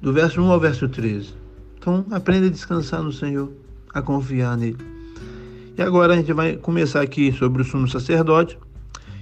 do 0.00 0.10
verso 0.10 0.40
1 0.40 0.50
ao 0.50 0.58
verso 0.58 0.88
13. 0.88 1.34
Então, 1.78 2.06
aprenda 2.10 2.46
a 2.46 2.50
descansar 2.50 3.02
no 3.02 3.12
Senhor, 3.12 3.52
a 3.92 4.00
confiar 4.00 4.56
nele. 4.56 4.78
E 5.76 5.82
agora 5.82 6.14
a 6.14 6.16
gente 6.16 6.32
vai 6.32 6.56
começar 6.56 7.02
aqui 7.02 7.30
sobre 7.30 7.60
o 7.60 7.64
sumo 7.64 7.86
sacerdote. 7.86 8.58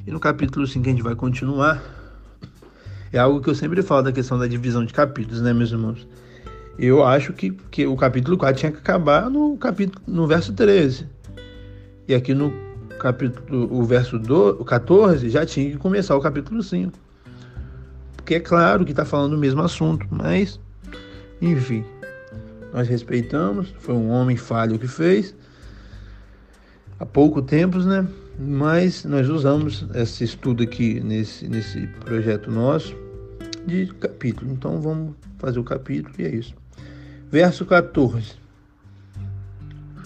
E 0.06 0.12
no 0.12 0.20
capítulo 0.20 0.64
5 0.64 0.86
a 0.86 0.90
gente 0.92 1.02
vai 1.02 1.16
continuar. 1.16 1.82
É 3.12 3.18
algo 3.18 3.40
que 3.40 3.50
eu 3.50 3.54
sempre 3.56 3.82
falo 3.82 4.02
da 4.02 4.12
questão 4.12 4.38
da 4.38 4.46
divisão 4.46 4.84
de 4.84 4.92
capítulos, 4.92 5.40
né, 5.40 5.52
meus 5.52 5.72
irmãos? 5.72 6.06
Eu 6.78 7.04
acho 7.04 7.32
que, 7.32 7.50
que 7.50 7.84
o 7.84 7.96
capítulo 7.96 8.38
4 8.38 8.60
tinha 8.60 8.70
que 8.70 8.78
acabar 8.78 9.28
no 9.28 9.56
capítulo 9.56 10.00
no 10.06 10.28
verso 10.28 10.52
13. 10.52 11.08
E 12.06 12.14
aqui 12.14 12.32
no 12.32 12.52
capítulo, 13.04 13.68
o 13.70 13.84
verso 13.84 14.18
do, 14.18 14.58
o 14.58 14.64
14 14.64 15.28
já 15.28 15.44
tinha 15.44 15.70
que 15.70 15.76
começar 15.76 16.16
o 16.16 16.20
capítulo 16.22 16.62
5. 16.62 16.98
Porque 18.16 18.36
é 18.36 18.40
claro 18.40 18.82
que 18.82 18.92
está 18.92 19.04
falando 19.04 19.34
o 19.34 19.38
mesmo 19.38 19.60
assunto, 19.60 20.06
mas, 20.10 20.58
enfim, 21.38 21.84
nós 22.72 22.88
respeitamos. 22.88 23.74
Foi 23.78 23.94
um 23.94 24.08
homem 24.08 24.38
falho 24.38 24.78
que 24.78 24.88
fez, 24.88 25.34
há 26.98 27.04
pouco 27.04 27.42
tempo, 27.42 27.78
né? 27.80 28.08
Mas 28.38 29.04
nós 29.04 29.28
usamos 29.28 29.86
esse 29.94 30.24
estudo 30.24 30.62
aqui 30.62 30.98
nesse, 31.00 31.46
nesse 31.46 31.86
projeto 32.06 32.50
nosso 32.50 32.96
de 33.66 33.86
capítulo. 34.00 34.50
Então 34.50 34.80
vamos 34.80 35.14
fazer 35.36 35.58
o 35.58 35.64
capítulo 35.64 36.14
e 36.18 36.24
é 36.24 36.34
isso. 36.34 36.54
Verso 37.30 37.66
14. 37.66 38.32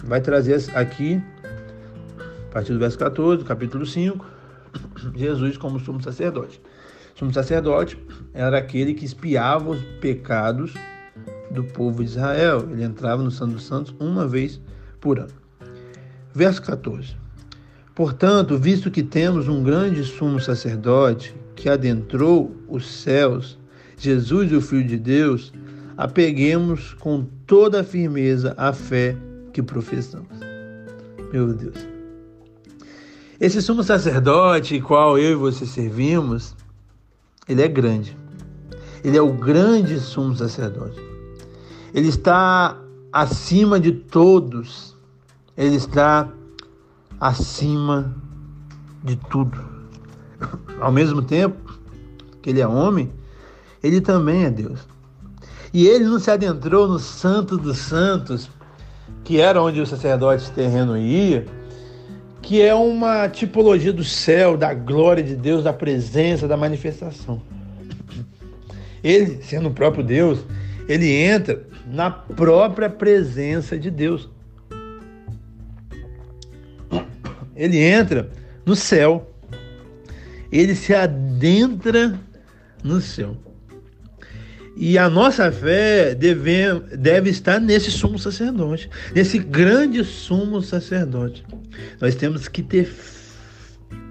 Vai 0.03 0.19
trazer 0.19 0.61
aqui 0.75 1.21
a 2.49 2.51
partir 2.51 2.73
do 2.73 2.79
verso 2.79 2.97
14, 2.97 3.43
capítulo 3.45 3.85
5, 3.85 4.25
Jesus 5.15 5.55
como 5.55 5.79
sumo 5.79 6.01
sacerdote. 6.01 6.59
Sumo 7.13 7.31
sacerdote 7.31 7.95
era 8.33 8.57
aquele 8.57 8.95
que 8.95 9.05
espiava 9.05 9.69
os 9.69 9.81
pecados 10.01 10.73
do 11.51 11.63
povo 11.63 12.03
de 12.03 12.09
Israel. 12.09 12.67
Ele 12.71 12.83
entrava 12.83 13.21
no 13.21 13.29
Santo 13.29 13.53
dos 13.53 13.65
Santos 13.65 13.93
uma 13.99 14.27
vez 14.27 14.59
por 14.99 15.19
ano. 15.19 15.33
Verso 16.33 16.61
14. 16.63 17.15
Portanto, 17.93 18.57
visto 18.57 18.89
que 18.89 19.03
temos 19.03 19.47
um 19.47 19.63
grande 19.63 20.03
sumo 20.03 20.39
sacerdote 20.39 21.35
que 21.55 21.69
adentrou 21.69 22.55
os 22.67 22.87
céus, 22.87 23.59
Jesus, 23.95 24.51
o 24.53 24.61
Filho 24.61 24.87
de 24.87 24.97
Deus, 24.97 25.53
apeguemos 25.95 26.93
com 26.95 27.27
toda 27.45 27.81
a 27.81 27.83
firmeza 27.83 28.55
a 28.57 28.73
fé 28.73 29.15
que 29.53 29.61
professamos. 29.61 30.39
Meu 31.31 31.53
Deus. 31.53 31.98
Esse 33.39 33.61
sumo 33.61 33.83
sacerdote, 33.83 34.81
qual 34.81 35.17
eu 35.17 35.31
e 35.31 35.35
você 35.35 35.65
servimos, 35.65 36.53
ele 37.47 37.61
é 37.61 37.67
grande. 37.69 38.17
Ele 39.01 39.15
é 39.15 39.21
o 39.21 39.31
grande 39.31 39.97
sumo 39.97 40.35
sacerdote. 40.35 40.99
Ele 41.93 42.09
está 42.09 42.77
acima 43.13 43.79
de 43.79 43.93
todos. 43.93 44.93
Ele 45.55 45.77
está 45.77 46.27
acima 47.17 48.13
de 49.01 49.15
tudo. 49.15 49.57
Ao 50.81 50.91
mesmo 50.91 51.21
tempo 51.21 51.79
que 52.41 52.49
ele 52.49 52.59
é 52.59 52.67
homem, 52.67 53.09
ele 53.81 54.01
também 54.01 54.43
é 54.43 54.49
Deus. 54.49 54.85
E 55.73 55.87
ele 55.87 56.03
não 56.03 56.19
se 56.19 56.29
adentrou 56.29 56.89
no 56.89 56.99
Santo 56.99 57.57
dos 57.57 57.77
Santos, 57.77 58.49
que 59.23 59.39
era 59.39 59.61
onde 59.61 59.79
o 59.79 59.85
sacerdote 59.85 60.51
terreno 60.51 60.97
ia, 60.97 61.45
que 62.49 62.63
é 62.63 62.73
uma 62.73 63.29
tipologia 63.29 63.93
do 63.93 64.03
céu, 64.03 64.57
da 64.57 64.73
glória 64.73 65.23
de 65.23 65.35
Deus, 65.35 65.63
da 65.63 65.71
presença, 65.71 66.47
da 66.47 66.57
manifestação. 66.57 67.39
Ele, 69.03 69.43
sendo 69.43 69.69
o 69.69 69.71
próprio 69.71 70.03
Deus, 70.03 70.43
ele 70.87 71.13
entra 71.13 71.63
na 71.85 72.09
própria 72.09 72.89
presença 72.89 73.77
de 73.77 73.91
Deus. 73.91 74.27
Ele 77.55 77.77
entra 77.77 78.31
no 78.65 78.75
céu. 78.75 79.31
Ele 80.51 80.73
se 80.73 80.91
adentra 80.91 82.19
no 82.83 82.99
céu. 82.99 83.37
E 84.81 84.97
a 84.97 85.09
nossa 85.09 85.51
fé 85.51 86.15
deve, 86.15 86.79
deve 86.97 87.29
estar 87.29 87.59
nesse 87.59 87.91
sumo 87.91 88.17
sacerdote, 88.17 88.89
nesse 89.13 89.37
grande 89.37 90.05
sumo 90.05 90.61
sacerdote. 90.61 91.43
Nós 91.99 92.15
temos 92.15 92.47
que 92.47 92.63
ter 92.63 92.85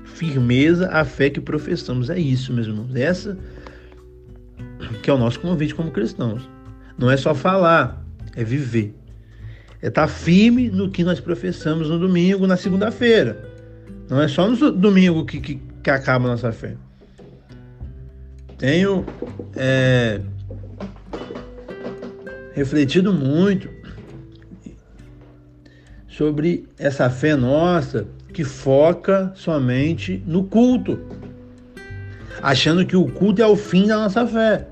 firmeza 0.05 0.91
a 0.93 1.07
fé 1.07 1.31
que 1.31 1.41
professamos. 1.41 2.11
É 2.11 2.19
isso, 2.19 2.53
meus 2.53 2.67
irmãos. 2.67 2.95
Essa 2.95 3.39
que 5.03 5.09
é 5.09 5.13
o 5.13 5.17
nosso 5.17 5.41
convite 5.41 5.75
como 5.75 5.91
cristãos. 5.91 6.47
Não 6.99 7.11
é 7.11 7.17
só 7.17 7.35
falar, 7.35 8.05
é 8.37 8.45
viver. 8.45 8.95
É 9.81 9.89
estar 9.89 10.07
firme 10.07 10.69
no 10.69 10.91
que 10.91 11.03
nós 11.03 11.19
professamos 11.19 11.89
no 11.89 11.99
domingo, 11.99 12.47
na 12.47 12.59
segunda-feira. 12.59 13.43
Não 14.11 14.21
é 14.21 14.29
só 14.29 14.47
no 14.47 14.71
domingo 14.71 15.25
que, 15.25 15.41
que, 15.41 15.63
que 15.83 15.91
acaba 15.91 16.27
a 16.27 16.33
nossa 16.33 16.53
fé. 16.53 16.77
Tenho 18.59 19.07
é, 19.57 20.21
refletido 22.59 23.13
muito 23.13 23.69
sobre 26.09 26.67
essa 26.77 27.09
fé 27.09 27.37
nossa 27.37 28.09
que 28.33 28.43
foca 28.43 29.33
somente 29.37 30.21
no 30.27 30.43
culto, 30.43 30.99
achando 32.43 32.85
que 32.85 32.97
o 32.97 33.07
culto 33.07 33.41
é 33.41 33.47
o 33.47 33.55
fim 33.55 33.87
da 33.87 33.97
nossa 33.97 34.27
fé. 34.27 34.67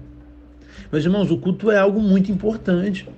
Meus 0.90 1.04
irmãos, 1.04 1.30
o 1.30 1.38
culto 1.38 1.70
é 1.70 1.78
algo 1.78 2.00
muito 2.00 2.32
importante. 2.32 3.08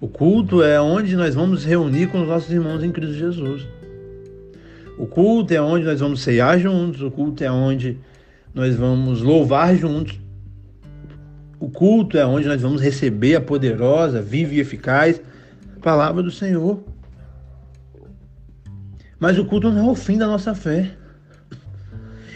O 0.00 0.08
culto 0.08 0.60
é 0.60 0.80
onde 0.80 1.14
nós 1.14 1.36
vamos 1.36 1.64
reunir 1.64 2.08
com 2.08 2.22
os 2.22 2.28
nossos 2.28 2.50
irmãos 2.50 2.82
em 2.82 2.90
Cristo 2.90 3.14
Jesus. 3.14 3.66
O 4.98 5.06
culto 5.06 5.54
é 5.54 5.60
onde 5.60 5.84
nós 5.84 6.00
vamos 6.00 6.22
ceiar 6.22 6.58
juntos, 6.58 7.00
o 7.02 7.10
culto 7.10 7.44
é 7.44 7.50
onde 7.50 7.98
nós 8.52 8.74
vamos 8.74 9.22
louvar 9.22 9.76
juntos. 9.76 10.23
O 11.64 11.70
culto 11.70 12.18
é 12.18 12.26
onde 12.26 12.46
nós 12.46 12.60
vamos 12.60 12.82
receber 12.82 13.36
a 13.36 13.40
poderosa, 13.40 14.20
viva 14.20 14.52
e 14.52 14.60
eficaz 14.60 15.18
palavra 15.80 16.22
do 16.22 16.30
Senhor. 16.30 16.84
Mas 19.18 19.38
o 19.38 19.46
culto 19.46 19.70
não 19.70 19.88
é 19.88 19.90
o 19.90 19.94
fim 19.94 20.18
da 20.18 20.26
nossa 20.26 20.54
fé. 20.54 20.90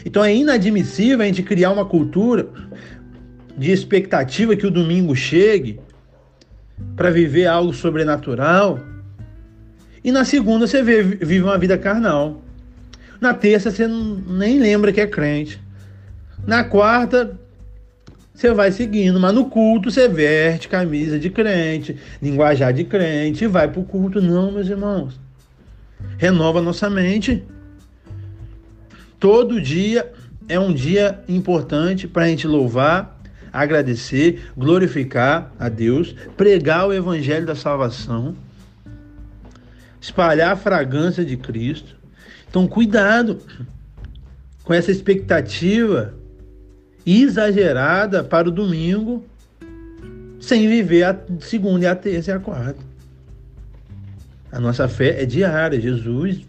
Então 0.02 0.24
é 0.24 0.34
inadmissível 0.34 1.20
a 1.20 1.26
gente 1.26 1.42
criar 1.42 1.72
uma 1.72 1.84
cultura 1.84 2.48
de 3.54 3.70
expectativa 3.70 4.56
que 4.56 4.66
o 4.66 4.70
domingo 4.70 5.14
chegue 5.14 5.78
para 6.96 7.10
viver 7.10 7.48
algo 7.48 7.74
sobrenatural. 7.74 8.80
E 10.02 10.10
na 10.10 10.24
segunda 10.24 10.66
você 10.66 10.82
vive 10.82 11.42
uma 11.42 11.58
vida 11.58 11.76
carnal. 11.76 12.42
Na 13.20 13.34
terça 13.34 13.70
você 13.70 13.86
nem 13.86 14.58
lembra 14.58 14.90
que 14.90 15.02
é 15.02 15.06
crente. 15.06 15.60
Na 16.46 16.64
quarta 16.64 17.38
você 18.38 18.54
vai 18.54 18.70
seguindo, 18.70 19.18
mas 19.18 19.34
no 19.34 19.46
culto 19.46 19.90
você 19.90 20.06
veste 20.06 20.68
camisa 20.68 21.18
de 21.18 21.28
crente, 21.28 21.96
linguajar 22.22 22.72
de 22.72 22.84
crente 22.84 23.42
e 23.42 23.48
vai 23.48 23.66
para 23.66 23.80
o 23.80 23.84
culto. 23.84 24.22
Não, 24.22 24.52
meus 24.52 24.68
irmãos. 24.68 25.18
Renova 26.16 26.62
nossa 26.62 26.88
mente. 26.88 27.42
Todo 29.18 29.60
dia 29.60 30.12
é 30.48 30.56
um 30.56 30.72
dia 30.72 31.18
importante 31.28 32.06
para 32.06 32.26
a 32.26 32.28
gente 32.28 32.46
louvar, 32.46 33.20
agradecer, 33.52 34.52
glorificar 34.56 35.52
a 35.58 35.68
Deus, 35.68 36.14
pregar 36.36 36.86
o 36.86 36.92
evangelho 36.92 37.44
da 37.44 37.56
salvação, 37.56 38.36
espalhar 40.00 40.52
a 40.52 40.56
fragrância 40.56 41.24
de 41.24 41.36
Cristo. 41.36 41.96
Então, 42.48 42.68
cuidado 42.68 43.40
com 44.62 44.72
essa 44.72 44.92
expectativa 44.92 46.14
exagerada 47.08 48.22
para 48.22 48.48
o 48.48 48.52
domingo, 48.52 49.24
sem 50.40 50.68
viver 50.68 51.04
a 51.04 51.18
segunda, 51.40 51.84
e 51.84 51.88
a 51.88 51.96
terça 51.96 52.30
e 52.30 52.34
a 52.34 52.38
quarta. 52.38 52.80
A 54.50 54.60
nossa 54.60 54.88
fé 54.88 55.22
é 55.22 55.26
diária. 55.26 55.80
Jesus 55.80 56.46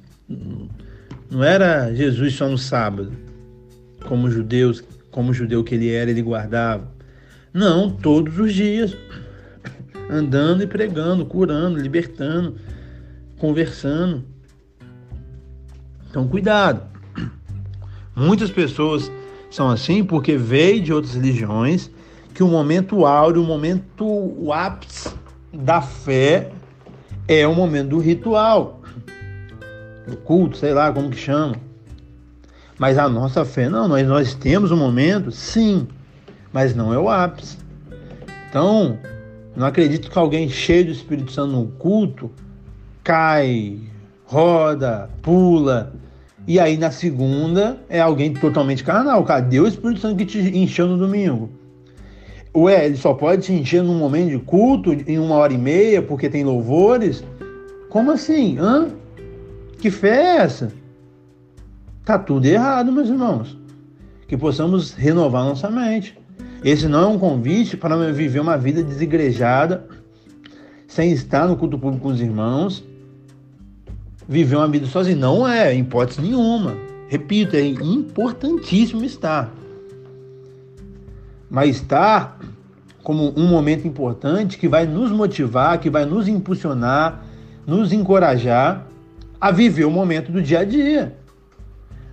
não 1.29 1.43
era 1.43 1.93
Jesus 1.93 2.33
só 2.33 2.47
no 2.47 2.57
sábado, 2.57 3.11
como 4.05 4.29
judeus 4.29 4.83
como 5.11 5.33
judeu 5.33 5.63
que 5.63 5.75
ele 5.75 5.91
era, 5.91 6.11
ele 6.11 6.21
guardava. 6.21 6.87
Não, 7.53 7.89
todos 7.89 8.37
os 8.37 8.53
dias, 8.53 8.95
andando 10.09 10.63
e 10.63 10.67
pregando, 10.67 11.25
curando, 11.25 11.79
libertando, 11.79 12.55
conversando. 13.37 14.23
Então, 16.09 16.27
cuidado. 16.27 16.83
Muitas 18.15 18.51
pessoas 18.51 19.11
são 19.49 19.69
assim 19.69 20.03
porque 20.03 20.37
veio 20.37 20.81
de 20.81 20.93
outras 20.93 21.15
religiões 21.15 21.89
que 22.33 22.43
o 22.43 22.47
momento 22.47 23.05
áureo, 23.05 23.43
o 23.43 23.45
momento 23.45 24.05
o 24.05 24.53
ápice 24.53 25.13
da 25.51 25.81
fé 25.81 26.51
é 27.27 27.47
o 27.47 27.53
momento 27.53 27.89
do 27.89 27.99
ritual, 27.99 28.81
do 30.07 30.15
culto, 30.17 30.57
sei 30.57 30.73
lá 30.73 30.91
como 30.91 31.09
que 31.09 31.17
chama. 31.17 31.55
Mas 32.77 32.97
a 32.97 33.09
nossa 33.09 33.43
fé, 33.43 33.69
não, 33.69 33.87
nós, 33.87 34.07
nós 34.07 34.33
temos 34.33 34.71
um 34.71 34.77
momento, 34.77 35.31
sim, 35.31 35.87
mas 36.53 36.73
não 36.73 36.93
é 36.93 36.97
o 36.97 37.09
ápice. 37.09 37.57
Então, 38.49 38.97
não 39.55 39.67
acredito 39.67 40.09
que 40.09 40.17
alguém 40.17 40.49
cheio 40.49 40.85
do 40.85 40.91
Espírito 40.91 41.31
Santo 41.31 41.51
no 41.51 41.67
culto 41.67 42.31
cai, 43.03 43.79
roda, 44.25 45.09
pula. 45.21 45.93
E 46.49 46.59
aí 46.59 46.77
na 46.77 46.89
segunda 46.89 47.77
é 47.87 47.99
alguém 47.99 48.33
totalmente 48.33 48.83
carnal. 48.83 49.23
Cadê 49.23 49.59
o 49.59 49.67
Espírito 49.67 49.99
Santo 49.99 50.15
que 50.15 50.25
te 50.25 50.39
encheu 50.57 50.87
no 50.87 50.97
domingo? 50.97 51.47
Ué, 52.57 52.87
ele 52.87 52.97
só 52.97 53.13
pode 53.13 53.43
te 53.43 53.53
encher 53.53 53.83
num 53.83 53.99
momento 53.99 54.31
de 54.31 54.39
culto, 54.39 54.91
em 54.91 55.19
uma 55.19 55.35
hora 55.35 55.53
e 55.53 55.59
meia, 55.59 56.01
porque 56.01 56.27
tem 56.27 56.43
louvores? 56.43 57.23
Como 57.91 58.09
assim? 58.09 58.57
Hã? 58.57 58.87
Que 59.77 59.91
fé 59.91 60.09
é 60.09 60.37
essa? 60.37 60.73
Tá 62.03 62.17
tudo 62.17 62.47
errado, 62.47 62.91
meus 62.91 63.09
irmãos. 63.09 63.55
Que 64.27 64.35
possamos 64.35 64.93
renovar 64.93 65.45
nossa 65.45 65.69
mente. 65.69 66.17
Esse 66.63 66.87
não 66.87 67.03
é 67.03 67.05
um 67.05 67.19
convite 67.19 67.77
para 67.77 67.95
viver 68.11 68.39
uma 68.39 68.57
vida 68.57 68.81
desigrejada, 68.81 69.85
sem 70.87 71.11
estar 71.11 71.47
no 71.47 71.55
culto 71.55 71.77
público 71.77 72.01
com 72.01 72.09
os 72.09 72.19
irmãos, 72.19 72.83
viver 74.29 74.55
uma 74.55 74.67
vida 74.67 74.85
sozinho. 74.85 75.17
Não 75.17 75.47
é, 75.47 75.73
em 75.73 75.79
hipótese 75.79 76.21
nenhuma. 76.21 76.77
Repito, 77.07 77.55
é 77.55 77.65
importantíssimo 77.65 79.03
estar. 79.03 79.51
Mas 81.49 81.77
estar 81.77 82.39
como 83.01 83.33
um 83.35 83.47
momento 83.47 83.87
importante 83.87 84.59
que 84.59 84.67
vai 84.67 84.85
nos 84.85 85.09
motivar, 85.09 85.79
que 85.79 85.89
vai 85.89 86.05
nos 86.05 86.27
impulsionar, 86.27 87.25
nos 87.65 87.91
encorajar 87.91 88.85
a 89.41 89.49
viver 89.49 89.85
o 89.85 89.91
momento 89.91 90.31
do 90.31 90.43
dia 90.43 90.59
a 90.59 90.63
dia. 90.63 91.15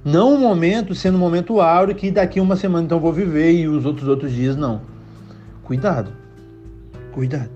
Não 0.02 0.34
um 0.34 0.40
momento 0.40 0.94
sendo 0.94 1.16
um 1.16 1.20
momento 1.20 1.60
áureo 1.60 1.94
que 1.94 2.10
daqui 2.10 2.40
uma 2.40 2.56
semana 2.56 2.86
então 2.86 2.98
vou 2.98 3.12
viver 3.12 3.52
e 3.52 3.68
os 3.68 3.84
outros 3.84 4.08
outros 4.08 4.32
dias 4.32 4.56
não. 4.56 4.80
Cuidado. 5.64 6.12
Cuidado. 7.12 7.50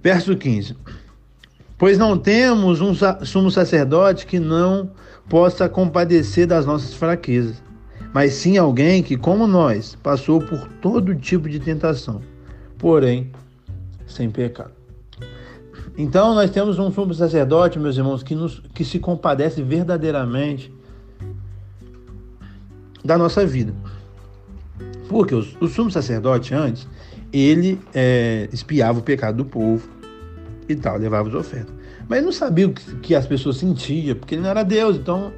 Verso 0.00 0.36
15. 0.36 0.76
Pois 1.78 1.96
não 1.96 2.18
temos 2.18 2.80
um 2.80 2.92
sumo 3.24 3.52
sacerdote 3.52 4.26
que 4.26 4.40
não 4.40 4.90
possa 5.28 5.68
compadecer 5.68 6.44
das 6.44 6.66
nossas 6.66 6.92
fraquezas, 6.92 7.62
mas 8.12 8.32
sim 8.32 8.58
alguém 8.58 9.00
que, 9.00 9.16
como 9.16 9.46
nós, 9.46 9.94
passou 10.02 10.40
por 10.40 10.66
todo 10.82 11.14
tipo 11.14 11.48
de 11.48 11.60
tentação, 11.60 12.20
porém 12.78 13.30
sem 14.08 14.28
pecado. 14.28 14.72
Então 15.96 16.34
nós 16.34 16.50
temos 16.50 16.80
um 16.80 16.90
sumo 16.90 17.14
sacerdote, 17.14 17.78
meus 17.78 17.96
irmãos, 17.96 18.24
que, 18.24 18.34
nos, 18.34 18.60
que 18.74 18.84
se 18.84 18.98
compadece 18.98 19.62
verdadeiramente 19.62 20.72
da 23.04 23.16
nossa 23.16 23.46
vida. 23.46 23.72
Porque 25.08 25.34
o, 25.34 25.44
o 25.60 25.68
sumo 25.68 25.92
sacerdote 25.92 26.54
antes, 26.54 26.88
ele 27.32 27.80
é, 27.94 28.48
espiava 28.52 28.98
o 28.98 29.02
pecado 29.02 29.36
do 29.36 29.44
povo 29.44 29.97
e 30.68 30.76
tal, 30.76 30.98
levava 30.98 31.28
as 31.28 31.34
ofertas. 31.34 31.74
Mas 32.08 32.18
ele 32.18 32.26
não 32.26 32.32
sabia 32.32 32.66
o 32.66 32.72
que, 32.72 33.14
as 33.14 33.26
pessoas 33.26 33.56
sentiam, 33.56 34.16
porque 34.16 34.34
ele 34.34 34.42
não 34.42 34.50
era 34.50 34.62
Deus, 34.62 34.96
então 34.96 35.32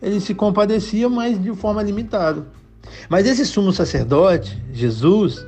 ele 0.00 0.20
se 0.20 0.34
compadecia, 0.34 1.08
mas 1.08 1.42
de 1.42 1.54
forma 1.54 1.82
limitada. 1.82 2.46
Mas 3.08 3.26
esse 3.26 3.44
sumo 3.46 3.72
sacerdote, 3.72 4.62
Jesus, 4.72 5.46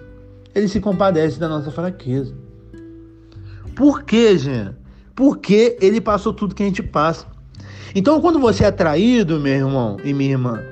ele 0.54 0.68
se 0.68 0.80
compadece 0.80 1.38
da 1.38 1.48
nossa 1.48 1.70
fraqueza. 1.70 2.34
Por 3.74 4.02
quê, 4.02 4.38
gente? 4.38 4.86
porque 5.16 5.78
ele 5.80 5.98
passou 5.98 6.32
tudo 6.32 6.54
que 6.54 6.62
a 6.62 6.66
gente 6.66 6.82
passa. 6.82 7.26
Então, 7.94 8.20
quando 8.20 8.38
você 8.38 8.64
é 8.64 8.70
traído, 8.70 9.40
meu 9.40 9.54
irmão 9.54 9.96
e 10.04 10.12
minha 10.12 10.32
irmã, 10.32 10.62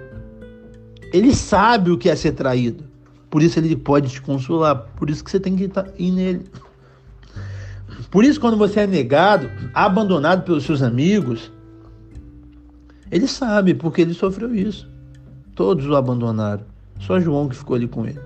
ele 1.11 1.34
sabe 1.34 1.90
o 1.90 1.97
que 1.97 2.11
é 2.11 2.14
ser 2.14 2.32
traído. 2.32 2.84
Por 3.30 3.42
isso 3.42 3.59
ele 3.59 3.74
pode 3.74 4.11
te 4.11 4.20
consolar. 4.20 4.76
Por 4.97 5.09
isso 5.09 5.24
que 5.24 5.30
você 5.30 5.40
tem 5.40 5.57
que 5.57 5.70
ir 5.99 6.11
nele. 6.12 6.45
Por 8.15 8.25
isso, 8.25 8.39
quando 8.39 8.57
você 8.57 8.79
é 8.79 8.87
negado, 8.87 9.51
abandonado 9.75 10.45
pelos 10.45 10.62
seus 10.62 10.83
amigos, 10.83 11.51
ele 13.11 13.27
sabe, 13.27 13.75
porque 13.75 14.03
ele 14.03 14.15
sofreu 14.15 14.55
isso. 14.55 14.89
Todos 15.53 15.85
o 15.85 15.97
abandonaram. 15.97 16.62
Só 17.01 17.19
João 17.19 17.49
que 17.49 17.57
ficou 17.57 17.75
ali 17.75 17.89
com 17.89 18.07
ele. 18.07 18.21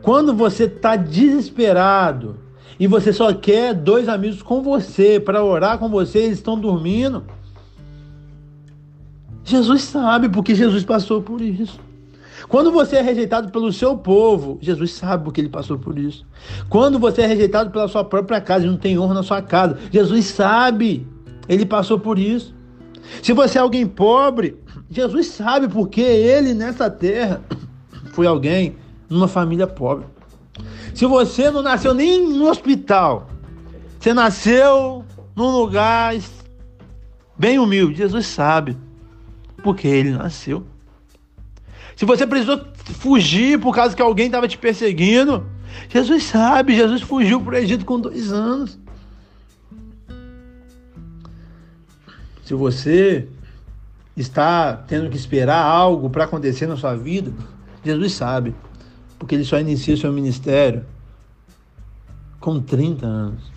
Quando 0.00 0.32
você 0.32 0.64
está 0.64 0.96
desesperado 0.96 2.38
e 2.80 2.86
você 2.86 3.12
só 3.12 3.34
quer 3.34 3.74
dois 3.74 4.08
amigos 4.08 4.40
com 4.40 4.62
você 4.62 5.20
para 5.20 5.44
orar 5.44 5.78
com 5.78 5.90
você, 5.90 6.20
eles 6.20 6.38
estão 6.38 6.58
dormindo. 6.58 7.24
Jesus 9.44 9.82
sabe, 9.82 10.30
porque 10.30 10.54
Jesus 10.54 10.86
passou 10.86 11.20
por 11.20 11.42
isso. 11.42 11.78
Quando 12.48 12.72
você 12.72 12.96
é 12.96 13.02
rejeitado 13.02 13.52
pelo 13.52 13.70
seu 13.72 13.96
povo, 13.96 14.58
Jesus 14.60 14.92
sabe 14.92 15.24
porque 15.24 15.40
ele 15.40 15.50
passou 15.50 15.78
por 15.78 15.98
isso. 15.98 16.24
Quando 16.68 16.98
você 16.98 17.22
é 17.22 17.26
rejeitado 17.26 17.70
pela 17.70 17.86
sua 17.88 18.02
própria 18.02 18.40
casa 18.40 18.64
e 18.64 18.68
não 18.68 18.76
tem 18.76 18.98
honra 18.98 19.14
na 19.14 19.22
sua 19.22 19.42
casa, 19.42 19.78
Jesus 19.92 20.26
sabe, 20.26 21.06
ele 21.46 21.66
passou 21.66 21.98
por 21.98 22.18
isso. 22.18 22.54
Se 23.22 23.34
você 23.34 23.58
é 23.58 23.60
alguém 23.60 23.86
pobre, 23.86 24.56
Jesus 24.90 25.26
sabe 25.26 25.68
porque 25.68 26.00
ele 26.00 26.54
nessa 26.54 26.90
terra 26.90 27.42
foi 28.12 28.26
alguém 28.26 28.76
numa 29.10 29.28
família 29.28 29.66
pobre. 29.66 30.06
Se 30.94 31.04
você 31.04 31.50
não 31.50 31.62
nasceu 31.62 31.92
nem 31.92 32.26
no 32.32 32.48
hospital, 32.48 33.28
você 33.98 34.14
nasceu 34.14 35.04
num 35.36 35.50
lugar 35.50 36.16
bem 37.36 37.58
humilde, 37.58 37.98
Jesus 37.98 38.26
sabe 38.26 38.76
porque 39.62 39.86
ele 39.86 40.10
nasceu. 40.10 40.64
Se 41.98 42.04
você 42.04 42.24
precisou 42.24 42.64
fugir 43.00 43.58
por 43.58 43.74
causa 43.74 43.96
que 43.96 44.00
alguém 44.00 44.26
estava 44.26 44.46
te 44.46 44.56
perseguindo, 44.56 45.44
Jesus 45.88 46.22
sabe, 46.22 46.76
Jesus 46.76 47.02
fugiu 47.02 47.40
para 47.40 47.54
o 47.54 47.58
Egito 47.58 47.84
com 47.84 47.98
dois 47.98 48.32
anos. 48.32 48.78
Se 52.44 52.54
você 52.54 53.26
está 54.16 54.74
tendo 54.74 55.10
que 55.10 55.16
esperar 55.16 55.60
algo 55.60 56.08
para 56.08 56.22
acontecer 56.22 56.68
na 56.68 56.76
sua 56.76 56.94
vida, 56.94 57.32
Jesus 57.84 58.12
sabe, 58.12 58.54
porque 59.18 59.34
ele 59.34 59.44
só 59.44 59.58
inicia 59.58 59.96
seu 59.96 60.12
ministério 60.12 60.86
com 62.38 62.60
30 62.60 63.04
anos. 63.04 63.50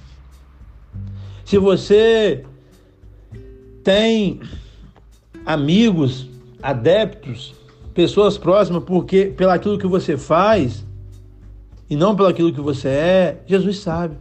Se 1.46 1.60
você 1.60 2.44
tem 3.84 4.42
amigos, 5.46 6.28
adeptos 6.64 7.61
pessoas 7.94 8.38
próximas 8.38 8.84
porque 8.84 9.26
pelo 9.26 9.52
aquilo 9.52 9.78
que 9.78 9.88
você 9.88 10.18
faz 10.18 10.86
e 11.90 11.96
não 11.96 12.16
pelo 12.16 12.30
aquilo 12.30 12.54
que 12.54 12.62
você 12.62 12.88
é, 12.88 13.42
Jesus 13.46 13.80
sabe. 13.80 14.16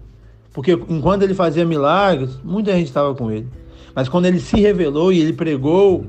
Porque 0.52 0.72
enquanto 0.88 1.22
ele 1.22 1.34
fazia 1.34 1.64
milagres, 1.64 2.38
muita 2.42 2.72
gente 2.72 2.88
estava 2.88 3.14
com 3.14 3.30
ele. 3.30 3.48
Mas 3.94 4.08
quando 4.08 4.26
ele 4.26 4.40
se 4.40 4.58
revelou 4.60 5.12
e 5.12 5.20
ele 5.20 5.32
pregou 5.32 6.06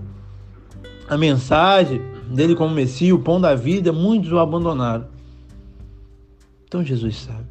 a 1.08 1.18
mensagem 1.18 2.02
dele 2.28 2.56
como 2.56 2.74
Messias, 2.74 3.14
o 3.14 3.20
pão 3.20 3.40
da 3.40 3.54
vida, 3.54 3.92
muitos 3.92 4.32
o 4.32 4.40
abandonaram. 4.40 5.06
Então 6.66 6.84
Jesus 6.84 7.18
sabe. 7.18 7.46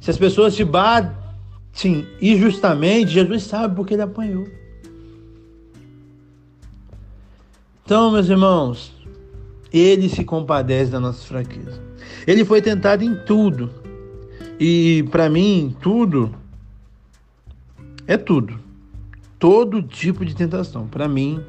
Se 0.00 0.10
as 0.10 0.18
pessoas 0.18 0.54
te 0.56 0.64
batem 0.64 2.06
injustamente, 2.20 3.12
Jesus 3.12 3.44
sabe 3.44 3.76
porque 3.76 3.94
ele 3.94 4.02
apanhou. 4.02 4.46
Então, 7.84 8.10
meus 8.10 8.28
irmãos, 8.30 8.93
ele 9.74 10.08
se 10.08 10.24
compadece 10.24 10.90
da 10.92 11.00
nossa 11.00 11.26
fraqueza. 11.26 11.82
Ele 12.26 12.44
foi 12.44 12.62
tentado 12.62 13.02
em 13.02 13.16
tudo. 13.26 13.70
E 14.58 15.04
para 15.10 15.28
mim, 15.28 15.74
tudo 15.82 16.32
é 18.06 18.16
tudo. 18.16 18.56
Todo 19.36 19.82
tipo 19.82 20.24
de 20.24 20.36
tentação. 20.36 20.86
Para 20.86 21.08
mim, 21.08 21.40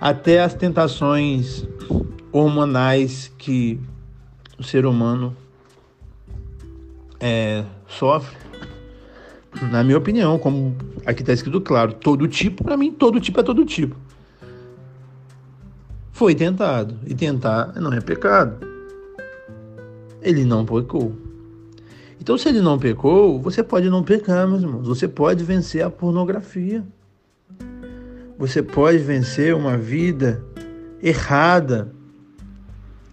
até 0.00 0.40
as 0.40 0.54
tentações 0.54 1.66
hormonais 2.30 3.32
que 3.36 3.80
o 4.56 4.62
ser 4.62 4.86
humano 4.86 5.36
é, 7.18 7.64
sofre. 7.88 8.38
Na 9.72 9.82
minha 9.82 9.98
opinião, 9.98 10.38
como 10.38 10.76
aqui 11.04 11.22
está 11.22 11.32
escrito 11.32 11.60
claro, 11.60 11.94
todo 11.94 12.28
tipo, 12.28 12.62
para 12.62 12.76
mim, 12.76 12.92
todo 12.92 13.18
tipo 13.18 13.40
é 13.40 13.42
todo 13.42 13.64
tipo 13.64 13.96
foi 16.20 16.34
tentado. 16.34 16.96
E 17.06 17.14
tentar 17.14 17.72
não 17.80 17.90
é 17.94 18.00
pecado. 18.02 18.58
Ele 20.20 20.44
não 20.44 20.66
pecou. 20.66 21.14
Então, 22.20 22.36
se 22.36 22.50
ele 22.50 22.60
não 22.60 22.78
pecou, 22.78 23.40
você 23.40 23.62
pode 23.62 23.88
não 23.88 24.02
pecar, 24.02 24.46
meus 24.46 24.60
irmãos. 24.60 24.86
Você 24.86 25.08
pode 25.08 25.42
vencer 25.42 25.82
a 25.82 25.88
pornografia. 25.88 26.84
Você 28.36 28.62
pode 28.62 28.98
vencer 28.98 29.54
uma 29.54 29.78
vida 29.78 30.44
errada, 31.02 31.90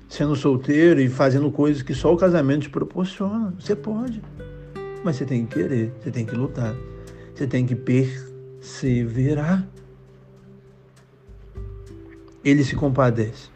sendo 0.10 0.36
solteiro 0.36 1.00
e 1.00 1.08
fazendo 1.08 1.50
coisas 1.50 1.82
que 1.82 1.94
só 1.94 2.14
o 2.14 2.18
casamento 2.18 2.64
te 2.64 2.70
proporciona. 2.70 3.54
Você 3.58 3.74
pode. 3.74 4.22
Mas 5.02 5.16
você 5.16 5.24
tem 5.24 5.46
que 5.46 5.56
querer, 5.56 5.94
você 6.02 6.12
tem 6.12 6.26
que 6.26 6.36
lutar, 6.36 6.76
você 7.34 7.48
tem 7.48 7.66
que 7.66 7.74
perseverar 7.74 9.66
ele 12.44 12.64
se 12.64 12.76
compadece. 12.76 13.50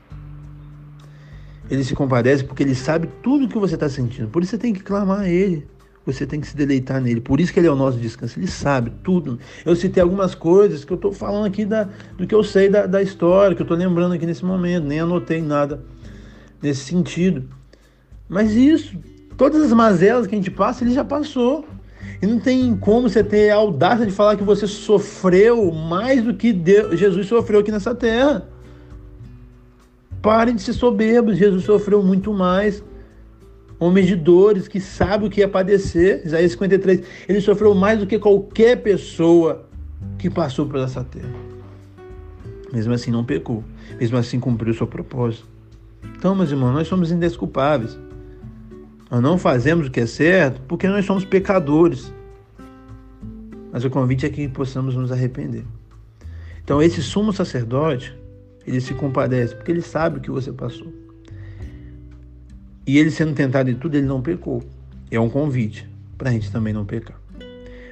Ele 1.70 1.84
se 1.84 1.96
compadece 1.96 2.44
porque 2.44 2.64
ele 2.64 2.76
sabe 2.76 3.10
tudo 3.24 3.46
o 3.46 3.50
que 3.50 3.58
você 3.58 3.76
está 3.76 3.88
sentindo. 3.88 4.28
Por 4.28 4.44
isso 4.44 4.52
você 4.52 4.58
tem 4.58 4.74
que 4.74 4.82
clamar 4.82 5.22
a 5.22 5.30
ele. 5.30 5.66
Você 6.06 6.26
tem 6.26 6.42
que 6.42 6.48
se 6.48 6.56
deleitar 6.56 7.00
nele. 7.00 7.22
Por 7.22 7.40
isso 7.40 7.54
que 7.54 7.60
ele 7.60 7.68
é 7.68 7.72
o 7.72 7.76
nosso 7.76 7.98
descanso. 7.98 8.40
Ele 8.40 8.48
sabe 8.48 8.92
tudo. 9.04 9.40
Eu 9.64 9.76
citei 9.76 10.02
algumas 10.02 10.34
coisas 10.34 10.84
que 10.84 10.92
eu 10.92 10.96
estou 10.96 11.14
falando 11.14 11.46
aqui 11.46 11.64
da, 11.64 11.88
do 12.18 12.26
que 12.26 12.34
eu 12.34 12.44
sei 12.44 12.70
da, 12.70 12.88
da 12.88 13.02
história, 13.02 13.56
que 13.56 13.62
eu 13.62 13.66
estou 13.66 13.78
lembrando 13.78 14.14
aqui 14.14 14.26
nesse 14.26 14.44
momento. 14.44 14.86
Nem 14.86 15.00
anotei 15.00 15.42
nada 15.42 15.84
nesse 16.62 16.86
sentido. 16.86 17.48
Mas 18.28 18.54
isso, 18.54 18.98
todas 19.38 19.62
as 19.62 19.72
mazelas 19.72 20.26
que 20.26 20.34
a 20.34 20.38
gente 20.38 20.52
passa, 20.52 20.84
ele 20.84 20.94
já 20.94 21.06
passou. 21.06 21.66
E 22.22 22.26
não 22.26 22.40
tem 22.40 22.76
como 22.76 23.08
você 23.08 23.24
ter 23.24 23.52
a 23.52 23.56
audácia 23.56 24.06
de 24.06 24.12
falar 24.12 24.36
que 24.36 24.44
você 24.44 24.68
sofreu 24.68 25.72
mais 25.72 26.24
do 26.24 26.34
que 26.34 26.52
Deus, 26.52 27.00
Jesus 27.00 27.28
sofreu 27.28 27.60
aqui 27.60 27.72
nessa 27.72 27.96
terra. 27.96 28.51
Parem 30.22 30.56
de 30.56 30.62
ser 30.62 30.74
soberbos, 30.74 31.38
Jesus 31.38 31.64
sofreu 31.64 32.04
muito 32.04 32.32
mais. 32.34 32.84
Homens 33.80 34.06
de 34.06 34.16
dores 34.16 34.68
que 34.68 34.80
sabe 34.80 35.26
o 35.26 35.30
que 35.30 35.42
é 35.42 35.48
padecer. 35.48 36.22
Isaías 36.24 36.52
53. 36.52 37.04
Ele 37.28 37.42
sofreu 37.42 37.74
mais 37.74 38.00
do 38.00 38.06
que 38.06 38.20
qualquer 38.20 38.78
pessoa 38.84 39.68
que 40.20 40.30
passou 40.30 40.68
por 40.68 40.80
essa 40.80 41.04
terra. 41.04 41.34
Mesmo 42.72 42.94
assim 42.94 43.10
não 43.10 43.26
pecou. 43.26 43.64
Mesmo 44.00 44.18
assim 44.18 44.40
cumpriu 44.40 44.72
o 44.72 44.78
seu 44.78 44.86
propósito. 44.86 45.48
Então, 46.16 46.36
meus 46.36 46.52
irmãos, 46.52 46.74
nós 46.74 46.88
somos 46.88 47.12
indesculpáveis. 47.12 47.98
Nós 49.10 49.22
não 49.22 49.38
fazemos 49.38 49.88
o 49.88 49.92
que 49.92 50.02
é 50.02 50.06
certo 50.06 50.62
porque 50.68 50.88
nós 50.88 51.04
somos 51.04 51.26
pecadores. 51.26 52.14
Mas 53.72 53.84
o 53.84 53.90
convite 53.90 54.28
é 54.28 54.30
que 54.30 54.48
possamos 54.48 54.96
nos 54.96 55.12
arrepender. 55.12 55.66
Então, 56.64 56.80
esse 56.82 57.02
sumo 57.02 57.34
sacerdote, 57.34 58.16
ele 58.66 58.82
se 58.82 58.94
compadece, 58.94 59.56
porque 59.56 59.72
ele 59.72 59.82
sabe 59.82 60.18
o 60.18 60.22
que 60.22 60.32
você 60.32 60.52
passou. 60.52 60.92
E 62.86 62.98
ele 62.98 63.12
sendo 63.12 63.34
tentado 63.34 63.70
em 63.70 63.76
tudo, 63.76 63.96
ele 63.96 64.08
não 64.08 64.22
pecou. 64.22 64.64
É 65.10 65.20
um 65.20 65.30
convite 65.30 65.88
para 66.18 66.30
a 66.30 66.34
gente 66.34 66.52
também 66.52 66.74
não 66.74 66.86
pecar. 66.86 67.20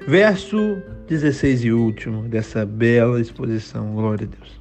Verso 0.07 0.81
16 1.07 1.65
e 1.65 1.71
último 1.71 2.23
dessa 2.23 2.65
bela 2.65 3.19
exposição, 3.19 3.93
glória 3.93 4.27
a 4.27 4.35
Deus. 4.35 4.59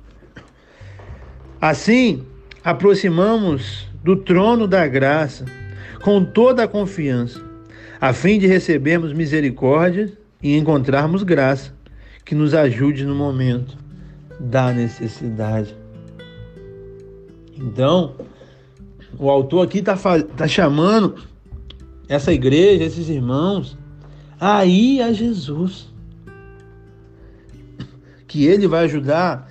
Assim, 1.60 2.24
aproximamos 2.62 3.88
do 4.02 4.16
trono 4.16 4.66
da 4.66 4.86
graça 4.86 5.44
com 6.02 6.24
toda 6.24 6.64
a 6.64 6.68
confiança, 6.68 7.42
a 8.00 8.12
fim 8.12 8.38
de 8.38 8.46
recebermos 8.46 9.12
misericórdia 9.12 10.12
e 10.42 10.56
encontrarmos 10.56 11.22
graça 11.22 11.74
que 12.24 12.34
nos 12.34 12.54
ajude 12.54 13.04
no 13.04 13.14
momento 13.14 13.76
da 14.38 14.72
necessidade. 14.72 15.74
Então, 17.58 18.14
o 19.18 19.28
autor 19.28 19.64
aqui 19.64 19.78
está 19.78 19.96
tá 20.36 20.46
chamando 20.46 21.16
essa 22.08 22.32
igreja, 22.32 22.84
esses 22.84 23.08
irmãos, 23.08 23.76
a 24.40 24.64
ir 24.64 25.02
a 25.02 25.12
Jesus. 25.12 25.92
Que 28.26 28.46
ele 28.46 28.68
vai 28.68 28.84
ajudar 28.84 29.50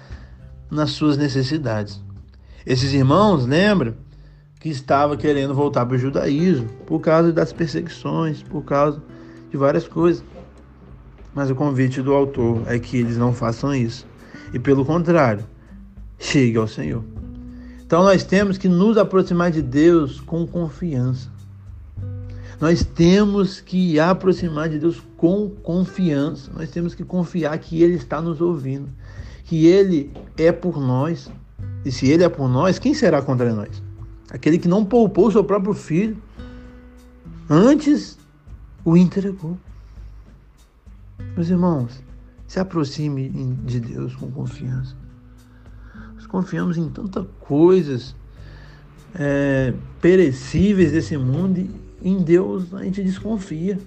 nas 0.69 0.91
suas 0.91 1.17
necessidades. 1.17 2.01
Esses 2.65 2.93
irmãos, 2.93 3.45
lembra 3.45 3.97
que 4.59 4.69
estava 4.69 5.17
querendo 5.17 5.53
voltar 5.53 5.85
para 5.85 5.95
o 5.95 5.99
judaísmo 5.99 6.67
por 6.85 6.99
causa 6.99 7.31
das 7.31 7.53
perseguições, 7.53 8.43
por 8.43 8.63
causa 8.63 9.01
de 9.49 9.57
várias 9.57 9.87
coisas. 9.87 10.23
Mas 11.33 11.49
o 11.49 11.55
convite 11.55 12.01
do 12.01 12.13
autor 12.13 12.63
é 12.67 12.79
que 12.79 12.97
eles 12.97 13.17
não 13.17 13.33
façam 13.33 13.73
isso. 13.73 14.05
E 14.53 14.59
pelo 14.59 14.85
contrário, 14.85 15.45
chegue 16.17 16.57
ao 16.57 16.67
Senhor. 16.67 17.03
Então 17.87 18.03
nós 18.03 18.21
temos 18.25 18.57
que 18.57 18.67
nos 18.67 18.97
aproximar 18.97 19.49
de 19.49 19.61
Deus 19.61 20.19
com 20.19 20.45
confiança. 20.45 21.31
Nós 22.59 22.83
temos 22.83 23.61
que 23.61 23.97
aproximar 23.97 24.67
de 24.67 24.77
Deus 24.77 25.01
com 25.15 25.49
confiança. 25.49 26.51
Nós 26.53 26.69
temos 26.69 26.93
que 26.93 27.05
confiar 27.05 27.57
que 27.59 27.81
Ele 27.81 27.93
está 27.93 28.21
nos 28.21 28.41
ouvindo, 28.41 28.89
que 29.45 29.67
Ele 29.67 30.11
é 30.35 30.51
por 30.51 30.81
nós. 30.81 31.31
E 31.85 31.89
se 31.89 32.07
Ele 32.11 32.25
é 32.25 32.29
por 32.29 32.49
nós, 32.49 32.77
quem 32.77 32.93
será 32.93 33.21
contra 33.21 33.53
nós? 33.53 33.81
Aquele 34.29 34.57
que 34.57 34.67
não 34.67 34.83
poupou 34.83 35.31
seu 35.31 35.45
próprio 35.45 35.73
filho, 35.73 36.21
antes 37.49 38.19
o 38.83 38.97
entregou. 38.97 39.57
Meus 41.37 41.49
irmãos, 41.49 42.03
se 42.45 42.59
aproxime 42.59 43.29
de 43.63 43.79
Deus 43.79 44.13
com 44.13 44.29
confiança. 44.29 45.06
Confiamos 46.27 46.77
em 46.77 46.89
tantas 46.89 47.25
coisas 47.39 48.15
é, 49.15 49.73
perecíveis 50.01 50.91
desse 50.91 51.17
mundo 51.17 51.59
e 51.59 52.09
em 52.09 52.21
Deus 52.21 52.73
a 52.73 52.83
gente 52.83 53.03
desconfia. 53.03 53.79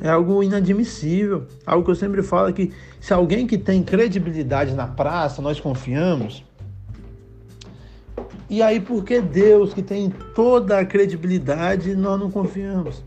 É 0.00 0.08
algo 0.08 0.42
inadmissível. 0.42 1.46
Algo 1.66 1.84
que 1.84 1.90
eu 1.90 1.96
sempre 1.96 2.22
falo 2.22 2.52
que 2.52 2.72
se 3.00 3.12
alguém 3.12 3.46
que 3.46 3.58
tem 3.58 3.82
credibilidade 3.82 4.74
na 4.74 4.86
praça, 4.86 5.42
nós 5.42 5.58
confiamos. 5.58 6.44
E 8.48 8.62
aí, 8.62 8.80
por 8.80 9.04
que 9.04 9.20
Deus, 9.20 9.74
que 9.74 9.82
tem 9.82 10.10
toda 10.34 10.78
a 10.78 10.84
credibilidade, 10.84 11.94
nós 11.94 12.18
não 12.18 12.30
confiamos? 12.30 13.04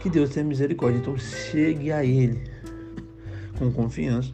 Que 0.00 0.10
Deus 0.10 0.30
tenha 0.30 0.44
misericórdia. 0.44 0.98
Então 0.98 1.16
chegue 1.16 1.90
a 1.92 2.04
Ele 2.04 2.42
com 3.58 3.72
confiança. 3.72 4.30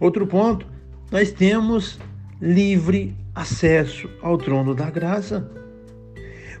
Outro 0.00 0.26
ponto, 0.26 0.66
nós 1.10 1.32
temos 1.32 1.98
livre 2.40 3.16
acesso 3.34 4.08
ao 4.22 4.38
trono 4.38 4.74
da 4.74 4.90
graça. 4.90 5.50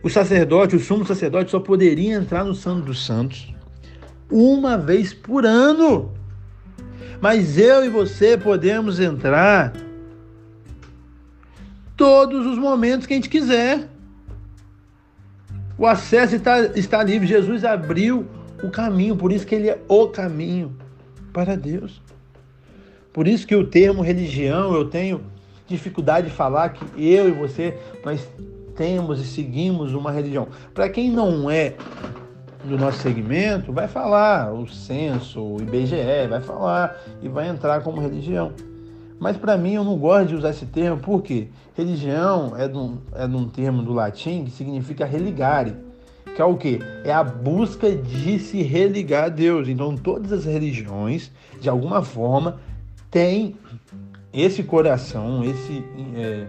O 0.02 0.08
sacerdote, 0.08 0.76
o 0.76 0.80
sumo 0.80 1.04
sacerdote, 1.04 1.50
só 1.50 1.60
poderia 1.60 2.14
entrar 2.14 2.44
no 2.44 2.54
Santo 2.54 2.86
dos 2.86 3.04
Santos 3.04 3.52
uma 4.30 4.76
vez 4.76 5.12
por 5.12 5.44
ano. 5.44 6.12
Mas 7.20 7.58
eu 7.58 7.84
e 7.84 7.88
você 7.88 8.36
podemos 8.36 9.00
entrar 9.00 9.72
todos 11.96 12.46
os 12.46 12.56
momentos 12.58 13.06
que 13.06 13.12
a 13.12 13.16
gente 13.16 13.28
quiser. 13.28 13.88
O 15.76 15.86
acesso 15.86 16.36
está, 16.36 16.60
está 16.78 17.02
livre. 17.02 17.26
Jesus 17.26 17.64
abriu 17.64 18.26
o 18.62 18.70
caminho, 18.70 19.16
por 19.16 19.32
isso 19.32 19.46
que 19.46 19.54
ele 19.54 19.68
é 19.68 19.82
o 19.88 20.08
caminho 20.08 20.76
para 21.32 21.56
Deus. 21.56 22.00
Por 23.18 23.26
isso 23.26 23.48
que 23.48 23.56
o 23.56 23.66
termo 23.66 24.00
religião 24.00 24.72
eu 24.72 24.84
tenho 24.84 25.22
dificuldade 25.66 26.28
de 26.28 26.32
falar 26.32 26.68
que 26.68 26.84
eu 26.96 27.28
e 27.28 27.32
você 27.32 27.76
nós 28.04 28.24
temos 28.76 29.20
e 29.20 29.24
seguimos 29.24 29.92
uma 29.92 30.12
religião. 30.12 30.46
Para 30.72 30.88
quem 30.88 31.10
não 31.10 31.50
é 31.50 31.74
do 32.62 32.78
nosso 32.78 32.98
segmento, 32.98 33.72
vai 33.72 33.88
falar 33.88 34.54
o 34.54 34.68
censo, 34.68 35.42
o 35.42 35.60
IBGE, 35.60 36.28
vai 36.30 36.40
falar 36.40 36.96
e 37.20 37.28
vai 37.28 37.48
entrar 37.48 37.80
como 37.80 38.00
religião. 38.00 38.52
Mas 39.18 39.36
para 39.36 39.56
mim 39.56 39.74
eu 39.74 39.82
não 39.82 39.98
gosto 39.98 40.28
de 40.28 40.36
usar 40.36 40.50
esse 40.50 40.66
termo 40.66 40.98
porque 40.98 41.48
religião 41.76 42.52
é 42.56 42.68
de, 42.68 42.78
um, 42.78 42.98
é 43.16 43.26
de 43.26 43.34
um 43.34 43.48
termo 43.48 43.82
do 43.82 43.92
latim 43.92 44.44
que 44.44 44.52
significa 44.52 45.04
religare, 45.04 45.74
que 46.36 46.40
é 46.40 46.44
o 46.44 46.56
que? 46.56 46.78
É 47.02 47.12
a 47.12 47.24
busca 47.24 47.90
de 47.90 48.38
se 48.38 48.62
religar 48.62 49.24
a 49.24 49.28
Deus. 49.28 49.66
Então 49.66 49.96
todas 49.96 50.30
as 50.30 50.44
religiões, 50.44 51.32
de 51.60 51.68
alguma 51.68 52.00
forma, 52.00 52.60
têm 53.10 53.56
esse 54.32 54.62
coração, 54.62 55.42
esse, 55.44 55.84
é, 56.14 56.46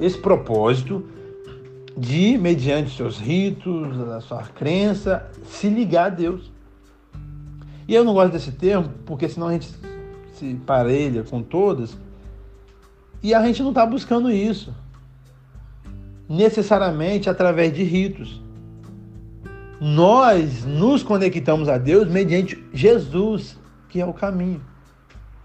esse 0.00 0.18
propósito 0.18 1.06
de, 1.96 2.36
mediante 2.38 2.96
seus 2.96 3.18
ritos, 3.18 4.00
a 4.08 4.20
sua 4.20 4.42
crença, 4.44 5.28
se 5.46 5.68
ligar 5.68 6.06
a 6.06 6.10
Deus. 6.10 6.50
E 7.86 7.94
eu 7.94 8.04
não 8.04 8.14
gosto 8.14 8.32
desse 8.32 8.52
termo 8.52 8.90
porque 9.04 9.28
senão 9.28 9.48
a 9.48 9.52
gente 9.52 9.68
se 10.32 10.54
parelha 10.66 11.22
com 11.22 11.42
todas, 11.42 11.96
e 13.22 13.32
a 13.32 13.44
gente 13.46 13.62
não 13.62 13.70
está 13.70 13.86
buscando 13.86 14.30
isso 14.30 14.74
necessariamente 16.28 17.28
através 17.28 17.72
de 17.72 17.82
ritos. 17.82 18.40
Nós 19.80 20.64
nos 20.64 21.02
conectamos 21.02 21.68
a 21.68 21.78
Deus 21.78 22.08
mediante 22.08 22.62
Jesus, 22.72 23.58
que 23.88 24.00
é 24.00 24.06
o 24.06 24.12
caminho, 24.12 24.62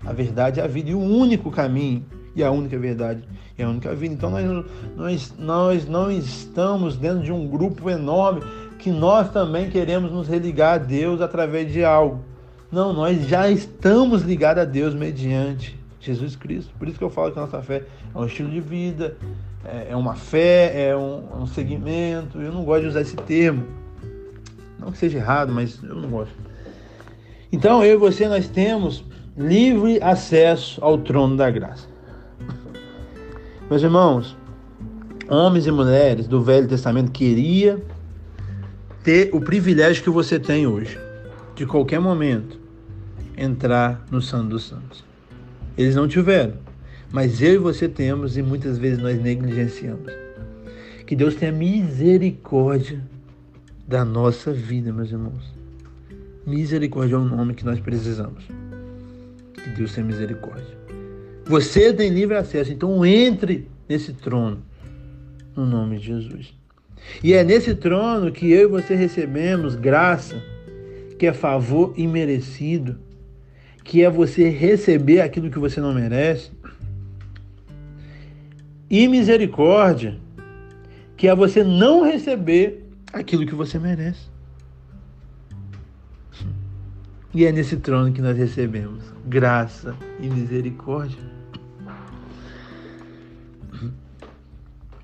a 0.06 0.14
verdade 0.14 0.60
e 0.60 0.64
a 0.64 0.68
vida, 0.68 0.90
e 0.90 0.96
o 0.96 1.00
único 1.00 1.52
caminho, 1.52 2.06
e 2.36 2.44
a 2.44 2.52
única 2.52 2.78
verdade 2.78 3.24
e 3.58 3.64
a 3.64 3.70
única 3.70 3.94
vida. 3.94 4.14
Então 4.14 4.30
nós, 4.30 4.66
nós, 4.96 5.34
nós 5.38 5.88
não 5.88 6.12
estamos 6.12 6.96
dentro 6.96 7.24
de 7.24 7.32
um 7.32 7.48
grupo 7.48 7.90
enorme 7.90 8.42
que 8.78 8.90
nós 8.90 9.30
também 9.32 9.70
queremos 9.70 10.12
nos 10.12 10.28
religar 10.28 10.76
a 10.76 10.78
Deus 10.78 11.22
através 11.22 11.72
de 11.72 11.84
algo. 11.84 12.24
Não, 12.72 12.94
nós 12.94 13.28
já 13.28 13.50
estamos 13.50 14.22
ligados 14.22 14.62
a 14.62 14.66
Deus 14.66 14.94
mediante 14.94 15.78
Jesus 16.00 16.36
Cristo. 16.36 16.74
Por 16.80 16.88
isso 16.88 16.98
que 16.98 17.04
eu 17.04 17.10
falo 17.10 17.32
que 17.32 17.40
a 17.40 17.42
nossa 17.42 17.62
fé 17.62 17.84
é 18.14 18.18
um 18.18 18.26
estilo 18.26 18.50
de 18.50 18.62
vida, 18.62 19.18
é, 19.66 19.88
é 19.90 19.96
uma 19.96 20.16
fé, 20.16 20.90
é 20.90 20.96
um, 20.96 21.42
um 21.42 21.46
segmento. 21.46 22.40
Eu 22.40 22.54
não 22.54 22.64
gosto 22.64 22.84
de 22.84 22.88
usar 22.88 23.02
esse 23.02 23.18
termo. 23.18 23.66
Não 24.80 24.92
que 24.92 24.98
seja 24.98 25.18
errado, 25.18 25.52
mas 25.52 25.84
eu 25.84 25.96
não 25.96 26.10
gosto. 26.10 26.34
Então, 27.52 27.84
eu 27.84 27.96
e 27.96 27.98
você, 27.98 28.28
nós 28.28 28.48
temos 28.48 29.04
livre 29.36 30.02
acesso 30.02 30.84
ao 30.84 30.98
trono 30.98 31.36
da 31.36 31.50
graça. 31.50 31.88
Meus 33.70 33.82
irmãos, 33.82 34.36
homens 35.28 35.66
e 35.66 35.72
mulheres 35.72 36.28
do 36.28 36.42
Velho 36.42 36.68
Testamento 36.68 37.12
queria 37.12 37.82
ter 39.04 39.30
o 39.34 39.40
privilégio 39.40 40.04
que 40.04 40.10
você 40.10 40.40
tem 40.40 40.68
hoje, 40.68 41.00
de 41.56 41.66
qualquer 41.66 42.00
momento 42.00 42.60
entrar 43.38 44.04
no 44.12 44.22
Santo 44.22 44.50
dos 44.50 44.68
Santos. 44.68 45.04
Eles 45.78 45.96
não 45.96 46.08
tiveram, 46.08 46.56
mas 47.12 47.42
eu 47.42 47.54
e 47.54 47.58
você 47.58 47.88
temos 47.88 48.38
e 48.38 48.42
muitas 48.42 48.78
vezes 48.78 49.00
nós 49.00 49.20
negligenciamos. 49.20 50.12
Que 51.08 51.16
Deus 51.16 51.36
tenha 51.36 51.52
misericórdia 51.52 53.02
da 53.88 54.06
nossa 54.06 54.52
vida, 54.52 54.92
meus 54.94 55.12
irmãos. 55.12 55.59
Misericórdia 56.50 57.16
é 57.16 57.18
o 57.18 57.24
nome 57.24 57.54
que 57.54 57.64
nós 57.64 57.80
precisamos. 57.80 58.44
Que 59.54 59.70
Deus 59.78 59.94
tenha 59.94 60.06
misericórdia. 60.06 60.78
Você 61.46 61.94
tem 61.94 62.10
livre 62.10 62.36
acesso, 62.36 62.72
então 62.72 63.06
entre 63.06 63.70
nesse 63.88 64.14
trono, 64.14 64.62
no 65.56 65.66
nome 65.66 66.00
de 66.00 66.08
Jesus. 66.08 66.54
E 67.24 67.34
é 67.34 67.44
nesse 67.44 67.76
trono 67.76 68.32
que 68.32 68.52
eu 68.52 68.64
e 68.64 68.82
você 68.82 68.96
recebemos 68.96 69.76
graça, 69.76 70.36
que 71.18 71.26
é 71.26 71.34
favor 71.34 71.94
imerecido 71.98 72.98
que 73.90 74.04
é 74.04 74.10
você 74.10 74.50
receber 74.50 75.20
aquilo 75.20 75.50
que 75.50 75.58
você 75.58 75.82
não 75.82 75.92
merece, 75.92 76.52
e 78.88 79.08
misericórdia, 79.08 80.20
que 81.18 81.28
é 81.28 81.34
você 81.34 81.64
não 81.64 82.04
receber 82.04 82.86
aquilo 83.12 83.48
que 83.48 83.56
você 83.56 83.80
merece. 83.80 84.29
E 87.34 87.46
é 87.46 87.52
nesse 87.52 87.78
trono 87.78 88.12
que 88.12 88.22
nós 88.22 88.38
recebemos 88.38 89.04
graça 89.28 89.96
e 90.20 90.28
misericórdia. 90.28 91.20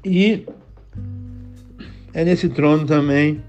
E 0.03 0.45
é 2.13 2.23
nesse 2.23 2.49
trono 2.49 2.86
também 2.86 3.43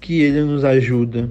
que 0.00 0.20
ele 0.22 0.42
nos 0.44 0.64
ajuda 0.64 1.30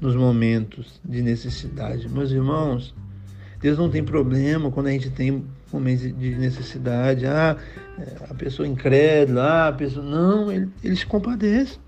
nos 0.00 0.14
momentos 0.14 1.00
de 1.04 1.22
necessidade. 1.22 2.08
Meus 2.08 2.30
irmãos, 2.30 2.94
Deus 3.60 3.78
não 3.78 3.90
tem 3.90 4.04
problema 4.04 4.70
quando 4.70 4.88
a 4.88 4.90
gente 4.90 5.10
tem 5.10 5.44
momentos 5.72 6.02
de 6.02 6.34
necessidade. 6.36 7.26
Ah, 7.26 7.56
a 8.28 8.34
pessoa 8.34 8.68
incrédula, 8.68 9.42
ah, 9.42 9.68
a 9.68 9.72
pessoa. 9.72 10.04
Não, 10.04 10.52
ele, 10.52 10.68
ele 10.84 10.96
se 10.96 11.06
compadece. 11.06 11.78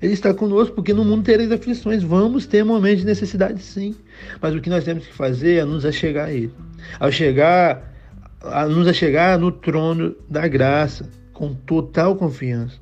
Ele 0.00 0.14
está 0.14 0.32
conosco, 0.32 0.74
porque 0.74 0.94
no 0.94 1.04
mundo 1.04 1.24
tereis 1.24 1.52
aflições. 1.52 2.02
Vamos 2.02 2.46
ter 2.46 2.64
momentos 2.64 3.00
de 3.00 3.06
necessidade, 3.06 3.62
sim. 3.62 3.94
Mas 4.40 4.54
o 4.54 4.60
que 4.60 4.70
nós 4.70 4.84
temos 4.84 5.06
que 5.06 5.12
fazer 5.12 5.56
é 5.56 5.64
nos 5.64 5.84
achegar 5.84 6.28
a 6.28 6.32
Ele. 6.32 6.52
Ao 6.98 7.12
chegar, 7.12 7.92
a 8.40 8.66
nos 8.66 8.88
achegar 8.88 9.38
no 9.38 9.52
trono 9.52 10.16
da 10.28 10.48
graça, 10.48 11.08
com 11.32 11.54
total 11.54 12.16
confiança, 12.16 12.76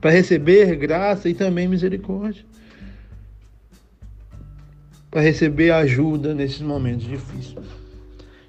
para 0.00 0.10
receber 0.10 0.76
graça 0.76 1.28
e 1.28 1.34
também 1.34 1.66
misericórdia 1.66 2.44
para 5.12 5.20
receber 5.20 5.70
ajuda 5.70 6.34
nesses 6.34 6.62
momentos 6.62 7.06
difíceis. 7.06 7.66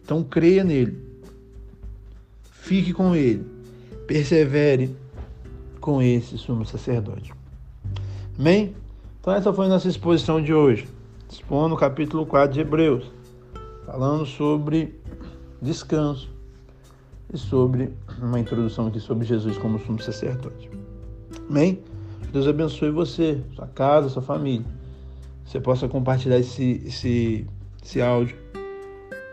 Então 0.01 0.23
creia 0.23 0.63
nele. 0.63 0.97
Fique 2.53 2.93
com 2.93 3.13
ele. 3.13 3.45
Persevere 4.07 4.95
com 5.81 6.01
esse 6.01 6.37
sumo 6.37 6.65
sacerdote. 6.65 7.33
Amém? 8.37 8.75
Então 9.19 9.31
essa 9.31 9.53
foi 9.53 9.67
nossa 9.67 9.87
exposição 9.87 10.41
de 10.41 10.51
hoje. 10.53 10.87
Expondo 11.29 11.75
o 11.75 11.77
capítulo 11.77 12.25
4 12.25 12.51
de 12.51 12.61
Hebreus, 12.61 13.11
falando 13.85 14.25
sobre 14.25 14.99
descanso 15.61 16.29
e 17.31 17.37
sobre 17.37 17.93
uma 18.19 18.39
introdução 18.39 18.87
aqui 18.87 18.99
sobre 18.99 19.25
Jesus 19.25 19.55
como 19.57 19.77
sumo 19.77 20.01
sacerdote. 20.01 20.69
Amém? 21.47 21.79
Deus 22.31 22.47
abençoe 22.47 22.89
você, 22.89 23.39
sua 23.55 23.67
casa, 23.67 24.09
sua 24.09 24.23
família. 24.23 24.65
Você 25.45 25.59
possa 25.59 25.87
compartilhar 25.87 26.39
esse, 26.39 26.81
esse, 26.85 27.45
esse 27.83 28.01
áudio, 28.01 28.35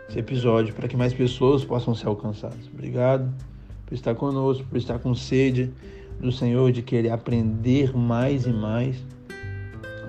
esse 0.07 0.19
episódio, 0.19 0.75
para 0.75 0.87
que 0.87 0.95
mais 0.95 1.11
pessoas 1.11 1.65
possam 1.65 1.95
ser 1.95 2.05
alcançadas. 2.07 2.67
Obrigado 2.71 3.33
por 3.87 3.95
estar 3.95 4.13
conosco, 4.13 4.63
por 4.65 4.77
estar 4.77 4.99
com 4.99 5.15
sede 5.15 5.73
do 6.19 6.31
Senhor, 6.31 6.71
de 6.71 6.81
querer 6.81 7.09
aprender 7.09 7.95
mais 7.95 8.45
e 8.45 8.51
mais 8.51 8.97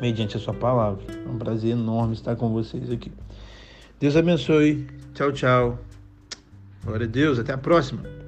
mediante 0.01 0.37
a 0.37 0.41
sua 0.41 0.55
palavra. 0.55 1.03
É 1.25 1.29
um 1.29 1.39
prazer 1.39 1.73
enorme 1.73 2.15
estar 2.15 2.37
com 2.37 2.53
vocês 2.53 2.91
aqui. 2.91 3.13
Deus 4.01 4.17
abençoe. 4.17 4.87
Tchau, 5.15 5.33
tchau. 5.33 5.79
Glória 6.85 7.07
a 7.07 7.09
Deus. 7.09 7.39
Até 7.39 7.53
a 7.53 7.59
próxima. 7.59 8.22